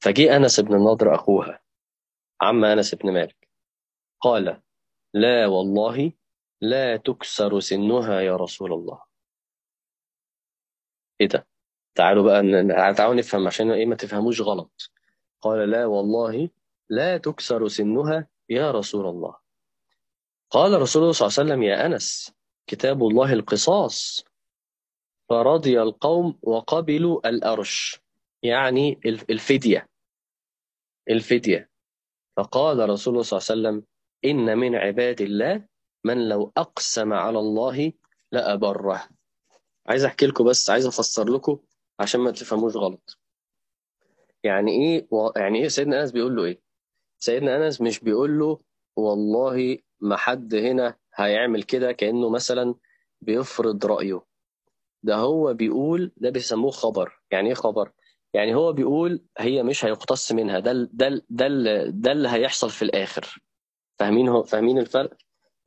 فجاء 0.00 0.36
أنس 0.36 0.60
بن 0.60 0.74
النضر 0.74 1.14
أخوها 1.14 1.60
عم 2.40 2.64
أنس 2.64 2.94
بن 2.94 3.12
مالك 3.12 3.48
قال 4.20 4.62
لا 5.14 5.46
والله 5.46 6.12
لا 6.60 6.96
تكسر 6.96 7.60
سنها 7.60 8.20
يا 8.20 8.36
رسول 8.36 8.72
الله. 8.72 9.02
إيه 11.20 11.28
ده؟ 11.28 11.46
تعالوا 11.94 12.24
بقى 12.24 12.42
تعالوا 12.94 13.14
نفهم 13.14 13.46
عشان 13.46 13.70
إيه 13.70 13.86
ما 13.86 13.94
تفهموش 13.96 14.40
غلط. 14.40 14.90
قال 15.40 15.70
لا 15.70 15.86
والله 15.86 16.50
لا 16.90 17.18
تكسر 17.18 17.68
سنها 17.68 18.28
يا 18.48 18.70
رسول 18.70 19.06
الله. 19.06 19.36
قال 20.50 20.80
رسول 20.82 21.02
الله 21.02 21.12
صلى 21.12 21.26
الله 21.28 21.38
عليه 21.38 21.50
وسلم 21.50 21.62
يا 21.62 21.86
أنس 21.86 22.34
كتاب 22.66 23.02
الله 23.02 23.32
القصاص. 23.32 24.24
فرضي 25.28 25.82
القوم 25.82 26.38
وقبلوا 26.42 27.28
الأرش 27.28 28.00
يعني 28.42 29.00
الف- 29.06 29.30
الفدية. 29.30 29.88
الفدية. 31.10 31.70
فقال 32.36 32.88
رسول 32.90 33.12
الله 33.14 33.22
صلى 33.24 33.38
الله 33.56 33.68
عليه 33.68 33.78
وسلم 33.78 33.86
إن 34.24 34.58
من 34.58 34.74
عباد 34.74 35.20
الله 35.20 35.64
من 36.04 36.28
لو 36.28 36.52
أقسم 36.56 37.12
على 37.12 37.38
الله 37.38 37.92
لأبره. 38.32 39.08
عايز 39.86 40.04
أحكي 40.04 40.26
لكم 40.26 40.44
بس 40.44 40.70
عايز 40.70 40.86
أفسر 40.86 41.28
لكم 41.28 41.58
عشان 42.00 42.20
ما 42.20 42.30
تفهموش 42.30 42.76
غلط. 42.76 43.18
يعني 44.44 44.70
إيه 44.72 45.06
و... 45.10 45.30
يعني 45.36 45.58
إيه 45.62 45.68
سيدنا 45.68 46.00
أنس 46.02 46.12
بيقول 46.12 46.36
له 46.36 46.44
إيه؟ 46.44 46.60
سيدنا 47.18 47.56
أنس 47.66 47.80
مش 47.80 48.00
بيقول 48.00 48.38
له 48.38 48.60
والله 48.96 49.78
ما 50.00 50.16
حد 50.16 50.54
هنا 50.54 50.96
هيعمل 51.14 51.62
كده 51.62 51.92
كأنه 51.92 52.30
مثلا 52.30 52.74
بيفرض 53.20 53.86
رأيه. 53.86 54.22
ده 55.02 55.16
هو 55.16 55.54
بيقول 55.54 56.12
ده 56.16 56.30
بيسموه 56.30 56.70
خبر. 56.70 57.20
يعني 57.30 57.48
إيه 57.48 57.54
خبر؟ 57.54 57.92
يعني 58.34 58.54
هو 58.54 58.72
بيقول 58.72 59.24
هي 59.38 59.62
مش 59.62 59.84
هيقتص 59.84 60.32
منها. 60.32 60.58
ده 60.60 60.72
ده 60.92 61.22
ده 61.30 61.46
ده 61.86 62.12
اللي 62.12 62.28
هيحصل 62.28 62.70
في 62.70 62.82
الآخر. 62.82 63.42
فاهمين 63.98 64.28
هو 64.28 64.42
فاهمين 64.42 64.78
الفرق؟ 64.78 65.16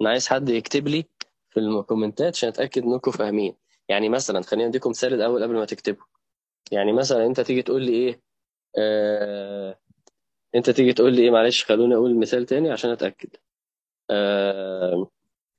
أنا 0.02 0.10
عايز 0.10 0.28
حد 0.28 0.50
يكتب 0.50 0.88
لي 0.88 1.06
في 1.50 1.60
الكومنتات 1.60 2.36
عشان 2.36 2.50
أتأكد 2.50 2.84
إنكم 2.84 3.12
فاهمين. 3.12 3.56
يعني 3.90 4.10
مثلا 4.10 4.42
خلينا 4.42 4.70
أديكم 4.70 4.90
مثال 4.90 5.14
الأول 5.14 5.44
قبل 5.44 5.54
ما 5.56 5.66
تكتبوا 5.66 6.06
يعني 6.72 6.94
مثلا 6.94 7.26
أنت 7.26 7.42
تيجي 7.42 7.62
تقول 7.62 7.82
لي 7.84 7.92
إيه؟ 7.92 8.22
آه... 8.78 9.80
أنت 10.56 10.70
تيجي 10.70 10.94
تقول 10.94 11.14
لي 11.16 11.22
إيه؟ 11.22 11.32
معلش 11.32 11.64
خلوني 11.66 11.96
أقول 11.96 12.20
مثال 12.20 12.46
تاني 12.46 12.72
عشان 12.72 12.90
أتأكد. 12.92 13.30
آه... 14.10 15.12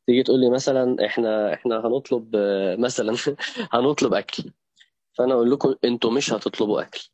تيجي 0.09 0.23
تقول 0.23 0.41
لي 0.41 0.51
مثلا 0.51 1.07
إحنا 1.07 1.55
إحنا 1.55 1.87
هنطلب 1.87 2.37
آه، 2.37 2.77
مثلا 2.77 3.17
هنطلب 3.73 4.15
أكل. 4.15 4.53
فأنا 5.19 5.35
أقول 5.35 5.51
لكم 5.51 5.75
أنتوا 5.85 6.11
مش 6.11 6.33
هتطلبوا 6.33 6.83
أكل. 6.83 7.09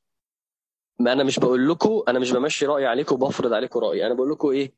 ما 1.01 1.13
أنا 1.13 1.25
مش 1.25 1.39
بقول 1.39 1.69
لكم 1.69 2.03
أنا 2.09 2.19
مش 2.19 2.33
بمشي 2.33 2.67
رايي 2.67 2.87
عليكم 2.87 3.15
وبفرض 3.15 3.53
عليكم 3.53 3.81
رايي 3.81 4.07
أنا 4.07 4.15
بقول 4.15 4.31
لكم 4.31 4.49
إيه؟ 4.49 4.73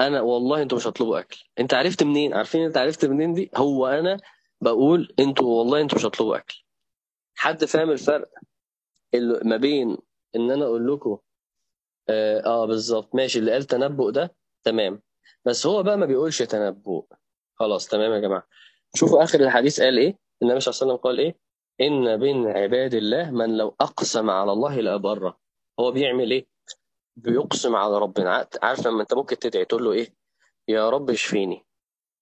أنا 0.00 0.20
والله 0.20 0.62
أنتوا 0.62 0.78
مش 0.78 0.86
هتطلبوا 0.86 1.18
أكل. 1.18 1.44
أنت 1.58 1.74
عرفت 1.74 2.02
منين؟ 2.02 2.34
عارفين 2.34 2.64
أنت 2.64 2.76
عرفت 2.76 3.04
منين 3.04 3.32
دي؟ 3.32 3.50
هو 3.56 3.86
أنا 3.86 4.16
بقول 4.60 5.14
أنتوا 5.18 5.58
والله 5.58 5.80
أنتوا 5.80 5.98
مش 5.98 6.04
هتطلبوا 6.06 6.36
أكل. 6.36 6.64
حد 7.34 7.64
فاهم 7.64 7.90
الفرق 7.90 8.28
ما 9.44 9.56
بين 9.56 9.98
إن 10.36 10.50
أنا 10.50 10.64
أقول 10.64 10.92
لكم 10.92 11.18
آه, 12.08 12.40
آه 12.46 12.66
بالظبط. 12.66 13.14
ماشي 13.14 13.38
اللي 13.38 13.52
قال 13.52 13.64
تنبؤ 13.64 14.10
ده 14.10 14.34
تمام. 14.64 15.02
بس 15.44 15.66
هو 15.66 15.82
بقى 15.82 15.98
ما 15.98 16.06
بيقولش 16.06 16.42
تنبؤ. 16.42 17.06
خلاص 17.60 17.86
تمام 17.88 18.12
يا 18.12 18.18
جماعة. 18.18 18.46
شوفوا 18.94 19.22
آخر 19.22 19.40
الحديث 19.40 19.80
قال 19.80 19.98
إيه؟ 19.98 20.18
النبي 20.42 20.60
صلى 20.60 20.72
الله 20.72 20.82
عليه 20.82 20.92
وسلم 20.92 20.96
قال 20.96 21.18
إيه؟ 21.18 21.36
إن 21.80 22.16
بين 22.16 22.46
عباد 22.46 22.94
الله 22.94 23.30
من 23.30 23.56
لو 23.56 23.74
أقسم 23.80 24.30
على 24.30 24.52
الله 24.52 24.80
لابره 24.80 25.38
هو 25.80 25.92
بيعمل 25.92 26.30
إيه؟ 26.30 26.46
بيقسم 27.16 27.76
على 27.76 27.98
ربنا. 27.98 28.48
عارف 28.62 28.86
لما 28.86 29.02
أنت 29.02 29.14
ممكن 29.14 29.38
تدعي 29.38 29.64
تقول 29.64 29.84
له 29.84 29.92
إيه؟ 29.92 30.14
يا 30.68 30.90
رب 30.90 31.10
اشفيني. 31.10 31.66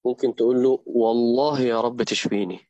ممكن 0.07 0.35
تقول 0.35 0.62
له 0.62 0.83
والله 0.87 1.61
يا 1.61 1.81
رب 1.81 2.03
تشفيني. 2.03 2.68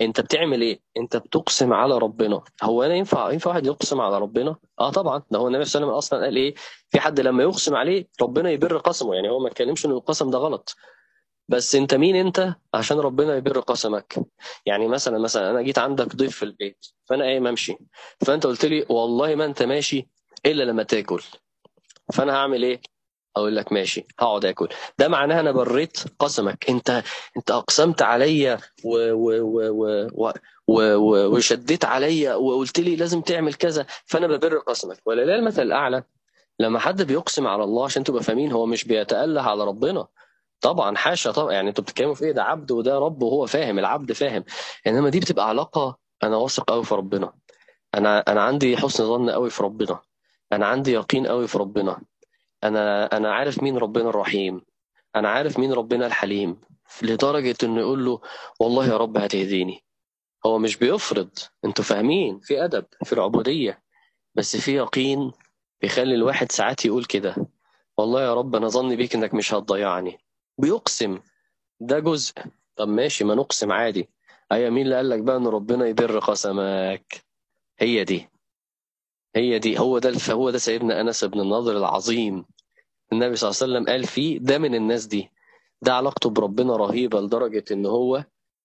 أنت 0.00 0.20
بتعمل 0.20 0.62
إيه؟ 0.62 0.80
أنت 0.96 1.16
بتقسم 1.16 1.72
على 1.72 1.98
ربنا. 1.98 2.42
هو 2.62 2.82
أنا 2.82 2.94
ينفع 2.94 3.30
ينفع 3.30 3.50
واحد 3.50 3.66
يقسم 3.66 4.00
على 4.00 4.18
ربنا؟ 4.18 4.56
آه 4.80 4.90
طبعا. 4.90 5.22
ده 5.30 5.38
هو 5.38 5.46
النبي 5.48 5.64
صلى 5.64 5.80
الله 5.82 5.88
عليه 5.88 5.96
وسلم 5.96 6.18
أصلا 6.18 6.24
قال 6.24 6.36
إيه؟ 6.36 6.54
في 6.88 7.00
حد 7.00 7.20
لما 7.20 7.42
يقسم 7.42 7.74
عليه 7.74 8.08
ربنا 8.22 8.50
يبر 8.50 8.76
قسمه. 8.76 9.14
يعني 9.14 9.28
هو 9.30 9.38
ما 9.38 9.48
اتكلمش 9.48 9.86
إن 9.86 9.90
القسم 9.90 10.30
ده 10.30 10.38
غلط. 10.38 10.76
بس 11.48 11.74
انت 11.74 11.94
مين 11.94 12.16
انت 12.16 12.54
عشان 12.74 12.98
ربنا 13.00 13.36
يبر 13.36 13.60
قسمك؟ 13.60 14.14
يعني 14.66 14.88
مثلا 14.88 15.18
مثلا 15.18 15.50
أنا 15.50 15.62
جيت 15.62 15.78
عندك 15.78 16.16
ضيف 16.16 16.36
في 16.36 16.42
البيت 16.42 16.86
فأنا 17.06 17.24
قايم 17.24 17.46
أمشي. 17.46 17.76
فأنت 18.20 18.46
قلت 18.46 18.64
لي 18.64 18.86
والله 18.88 19.34
ما 19.34 19.44
أنت 19.44 19.62
ماشي 19.62 20.08
إلا 20.46 20.62
لما 20.62 20.82
تاكل. 20.82 21.22
فأنا 22.12 22.32
هعمل 22.36 22.62
إيه؟ 22.62 22.80
أقول 23.36 23.56
لك 23.56 23.72
ماشي 23.72 24.06
هقعد 24.18 24.44
آكل. 24.44 24.68
ده 24.98 25.08
معناها 25.08 25.40
أنا 25.40 25.52
بريت 25.52 25.98
قسمك. 26.18 26.70
أنت 26.70 27.02
أنت 27.36 27.50
أقسمت 27.50 28.02
عليا 28.02 28.58
و... 28.84 29.12
و... 29.12 29.40
و... 29.42 30.08
و... 30.12 30.32
و... 30.68 31.36
وشديت 31.36 31.84
عليا 31.84 32.34
وقلت 32.34 32.80
لي 32.80 32.96
لازم 32.96 33.20
تعمل 33.20 33.54
كذا 33.54 33.86
فأنا 34.06 34.26
ببر 34.26 34.58
قسمك. 34.58 34.98
ولله 35.06 35.34
المثل 35.34 35.62
الأعلى؟ 35.62 36.02
لما 36.60 36.78
حد 36.78 37.02
بيقسم 37.02 37.46
على 37.46 37.64
الله 37.64 37.84
عشان 37.84 38.04
تبقى 38.04 38.22
فاهمين 38.22 38.52
هو 38.52 38.66
مش 38.66 38.84
بيتأله 38.84 39.42
على 39.42 39.64
ربنا. 39.64 40.06
طبعا 40.60 40.96
حاشا 40.96 41.32
طبعا. 41.32 41.52
يعني 41.52 41.68
أنتوا 41.68 41.84
بتتكلموا 41.84 42.14
في 42.14 42.24
إيه؟ 42.24 42.32
ده 42.32 42.42
عبد 42.44 42.70
وده 42.70 42.98
رب 42.98 43.22
وهو 43.22 43.46
فاهم 43.46 43.78
العبد 43.78 44.12
فاهم. 44.12 44.44
إنما 44.86 45.08
دي 45.08 45.20
بتبقى 45.20 45.48
علاقة 45.48 45.98
أنا 46.22 46.36
واثق 46.36 46.70
قوي 46.70 46.84
في 46.84 46.94
ربنا. 46.94 47.32
أنا 47.94 48.18
أنا 48.18 48.42
عندي 48.42 48.76
حسن 48.76 49.04
ظن 49.06 49.30
قوي 49.30 49.50
في 49.50 49.62
ربنا. 49.62 50.00
أنا 50.52 50.66
عندي 50.66 50.92
يقين 50.92 51.26
قوي 51.26 51.48
في 51.48 51.58
ربنا. 51.58 52.00
أنا 52.64 53.16
أنا 53.16 53.34
عارف 53.34 53.62
مين 53.62 53.78
ربنا 53.78 54.08
الرحيم. 54.08 54.62
أنا 55.16 55.28
عارف 55.28 55.58
مين 55.58 55.72
ربنا 55.72 56.06
الحليم. 56.06 56.60
لدرجة 57.02 57.56
إنه 57.62 57.80
يقول 57.80 58.04
له 58.04 58.20
والله 58.60 58.86
يا 58.86 58.96
رب 58.96 59.16
هتهديني. 59.16 59.84
هو 60.46 60.58
مش 60.58 60.76
بيفرض. 60.76 61.30
أنتوا 61.64 61.84
فاهمين؟ 61.84 62.40
في 62.40 62.64
أدب 62.64 62.84
في 63.04 63.12
العبودية. 63.12 63.82
بس 64.34 64.56
في 64.56 64.76
يقين 64.76 65.32
بيخلي 65.80 66.14
الواحد 66.14 66.52
ساعات 66.52 66.84
يقول 66.84 67.04
كده. 67.04 67.36
والله 67.96 68.22
يا 68.22 68.34
رب 68.34 68.56
أنا 68.56 68.68
ظني 68.68 68.96
بيك 68.96 69.14
إنك 69.14 69.34
مش 69.34 69.54
هتضيعني. 69.54 70.18
بيقسم. 70.58 71.18
ده 71.80 71.98
جزء. 71.98 72.34
طب 72.76 72.88
ماشي 72.88 73.24
ما 73.24 73.34
نقسم 73.34 73.72
عادي. 73.72 74.08
أيوه 74.52 74.70
مين 74.70 74.84
اللي 74.84 74.96
قال 74.96 75.08
لك 75.08 75.20
بقى 75.20 75.36
إن 75.36 75.46
ربنا 75.46 75.86
يبر 75.86 76.18
قسمك 76.18 77.24
هي 77.78 78.04
دي. 78.04 78.28
هي 79.36 79.58
دي. 79.58 79.78
هو 79.78 79.98
ده. 79.98 80.12
هو 80.30 80.50
ده 80.50 80.58
سيدنا 80.58 81.00
أنس 81.00 81.24
بن 81.24 81.40
النضر 81.40 81.76
العظيم. 81.76 82.44
النبي 83.12 83.36
صلى 83.36 83.50
الله 83.50 83.58
عليه 83.62 83.72
وسلم 83.72 83.92
قال 83.92 84.04
فيه 84.04 84.38
ده 84.38 84.58
من 84.58 84.74
الناس 84.74 85.06
دي. 85.06 85.30
ده 85.82 85.94
علاقته 85.94 86.30
بربنا 86.30 86.76
رهيبة 86.76 87.20
لدرجة 87.20 87.64
إن 87.70 87.86
هو 87.86 88.24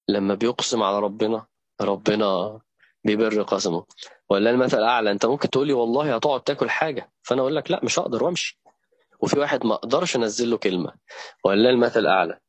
لما 0.10 0.36
بيقسم 0.36 0.84
على 0.84 1.00
ربنا 1.00 1.46
ربنا 1.82 2.60
بيبر 3.04 3.42
قسمه. 3.42 3.86
ولا 4.30 4.50
المثل 4.50 4.78
الاعلى 4.78 5.12
أنت 5.12 5.26
ممكن 5.26 5.50
تقول 5.50 5.68
لي 5.68 5.74
والله 5.74 6.16
هتقعد 6.16 6.42
تاكل 6.42 6.70
حاجة. 6.70 7.12
فأنا 7.22 7.42
أقول 7.42 7.56
لك 7.56 7.72
لا 7.72 7.80
مش 7.84 8.00
هقدر 8.00 8.24
وأمشي. 8.24 8.63
وفي 9.24 9.40
واحد 9.40 9.66
ما 9.66 9.76
أقدرش 9.76 10.16
انزل 10.16 10.50
له 10.50 10.58
كلمة 10.58 10.94
ولا 11.46 11.70
المثل 11.70 12.00
الاعلى 12.00 12.40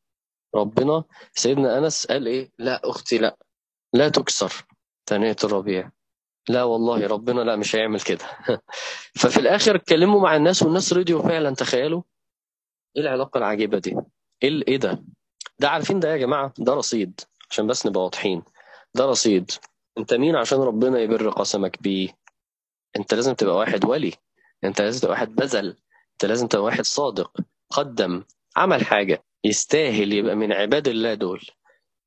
ربنا 0.55 1.03
سيدنا 1.33 1.77
أنس 1.77 2.07
قال 2.07 2.27
إيه؟ 2.27 2.51
لا 2.59 2.81
أختي 2.89 3.17
لا 3.17 3.37
لا 3.93 4.09
تكسر 4.09 4.53
ثانية 5.09 5.35
الربيع. 5.43 5.91
لا 6.49 6.63
والله 6.63 7.07
ربنا 7.07 7.41
لا 7.41 7.55
مش 7.55 7.75
هيعمل 7.75 8.01
كده. 8.01 8.25
ففي 9.19 9.37
الآخر 9.39 9.75
اتكلموا 9.75 10.21
مع 10.21 10.35
الناس 10.35 10.63
والناس 10.63 10.93
رضيوا 10.93 11.21
فعلا 11.21 11.55
تخيلوا. 11.55 12.01
إيه 12.97 13.01
العلاقة 13.01 13.37
العجيبة 13.37 13.79
دي؟ 13.79 13.95
إيه 14.43 14.61
إيه 14.67 14.77
ده؟ 14.77 15.03
ده 15.59 15.69
عارفين 15.69 15.99
ده 15.99 16.09
يا 16.11 16.17
جماعة؟ 16.17 16.53
ده 16.57 16.73
رصيد. 16.73 17.21
عشان 17.49 17.67
بس 17.67 17.85
نبقى 17.85 18.03
واضحين. 18.03 18.43
ده 18.95 19.05
رصيد. 19.05 19.51
أنت 19.97 20.13
مين 20.13 20.35
عشان 20.35 20.57
ربنا 20.57 20.99
يبر 20.99 21.29
قسمك 21.29 21.81
بيه؟ 21.81 22.09
أنت 22.97 23.13
لازم 23.13 23.33
تبقى 23.33 23.55
واحد 23.55 23.85
ولي. 23.85 24.13
أنت 24.63 24.81
لازم 24.81 24.99
تبقى 24.99 25.11
واحد 25.11 25.35
بذل. 25.35 25.77
أنت 26.15 26.25
لازم 26.25 26.47
تبقى 26.47 26.63
واحد 26.65 26.83
صادق 26.83 27.31
قدم 27.69 28.23
عمل 28.55 28.85
حاجة 28.85 29.23
يستاهل 29.43 30.13
يبقى 30.13 30.35
من 30.35 30.51
عباد 30.53 30.87
الله 30.87 31.13
دول. 31.13 31.41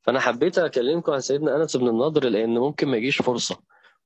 فأنا 0.02 0.20
حبيت 0.20 0.58
أكلمكم 0.58 1.12
عن 1.12 1.20
سيدنا 1.20 1.56
أنس 1.56 1.76
بن 1.76 1.88
النضر 1.88 2.28
لأن 2.28 2.58
ممكن 2.58 2.88
ما 2.88 2.96
يجيش 2.96 3.22
فرصة. 3.22 3.58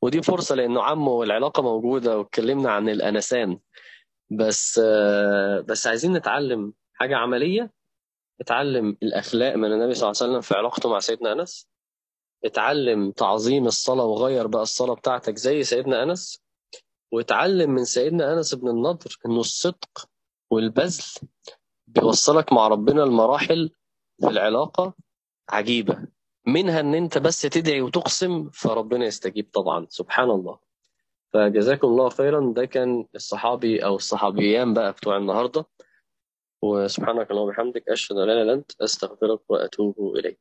ودي 0.02 0.22
فرصة 0.22 0.54
لأنه 0.54 0.82
عمه 0.82 1.10
والعلاقة 1.12 1.62
موجودة 1.62 2.18
واتكلمنا 2.18 2.70
عن 2.72 2.88
الأنسان. 2.88 3.58
بس 4.30 4.78
بس 5.68 5.86
عايزين 5.86 6.12
نتعلم 6.12 6.74
حاجة 6.94 7.16
عملية. 7.16 7.72
اتعلم 8.40 8.96
الأخلاق 9.02 9.54
من 9.54 9.72
النبي 9.72 9.94
صلى 9.94 10.10
الله 10.10 10.18
عليه 10.22 10.30
وسلم 10.32 10.40
في 10.40 10.54
علاقته 10.54 10.88
مع 10.88 10.98
سيدنا 10.98 11.32
أنس. 11.32 11.68
اتعلم 12.44 13.10
تعظيم 13.10 13.66
الصلاة 13.66 14.04
وغير 14.04 14.46
بقى 14.46 14.62
الصلاة 14.62 14.94
بتاعتك 14.94 15.36
زي 15.36 15.62
سيدنا 15.62 16.02
أنس. 16.02 16.42
واتعلم 17.12 17.70
من 17.70 17.84
سيدنا 17.84 18.32
أنس 18.32 18.54
بن 18.54 18.68
النضر 18.68 19.18
إنه 19.26 19.40
الصدق 19.40 20.08
والبذل 20.50 21.04
بيوصلك 21.86 22.52
مع 22.52 22.68
ربنا 22.68 23.00
لمراحل 23.00 23.70
في 24.20 24.28
العلاقة 24.28 24.94
عجيبة. 25.50 26.06
منها 26.46 26.80
إن 26.80 26.94
أنت 26.94 27.18
بس 27.18 27.42
تدعي 27.42 27.80
وتقسم 27.80 28.50
فربنا 28.50 29.06
يستجيب 29.06 29.50
طبعا. 29.52 29.86
سبحان 29.90 30.30
الله. 30.30 30.58
فجزاكم 31.32 31.88
الله 31.88 32.08
خيرا. 32.08 32.52
ده 32.56 32.64
كان 32.64 33.06
الصحابي 33.14 33.84
أو 33.84 33.96
الصحابيان 33.96 34.74
بقى 34.74 34.92
بتوع 34.92 35.16
النهارده. 35.16 35.64
وسبحانك 36.62 37.30
اللهم 37.30 37.48
وبحمدك 37.48 37.88
أشهد 37.88 38.16
أن 38.16 38.26
لا 38.26 38.32
إله 38.32 38.42
إلا 38.42 38.52
أنت 38.52 38.72
أستغفرك 38.80 39.40
وأتوب 39.48 40.16
إليك. 40.16 40.40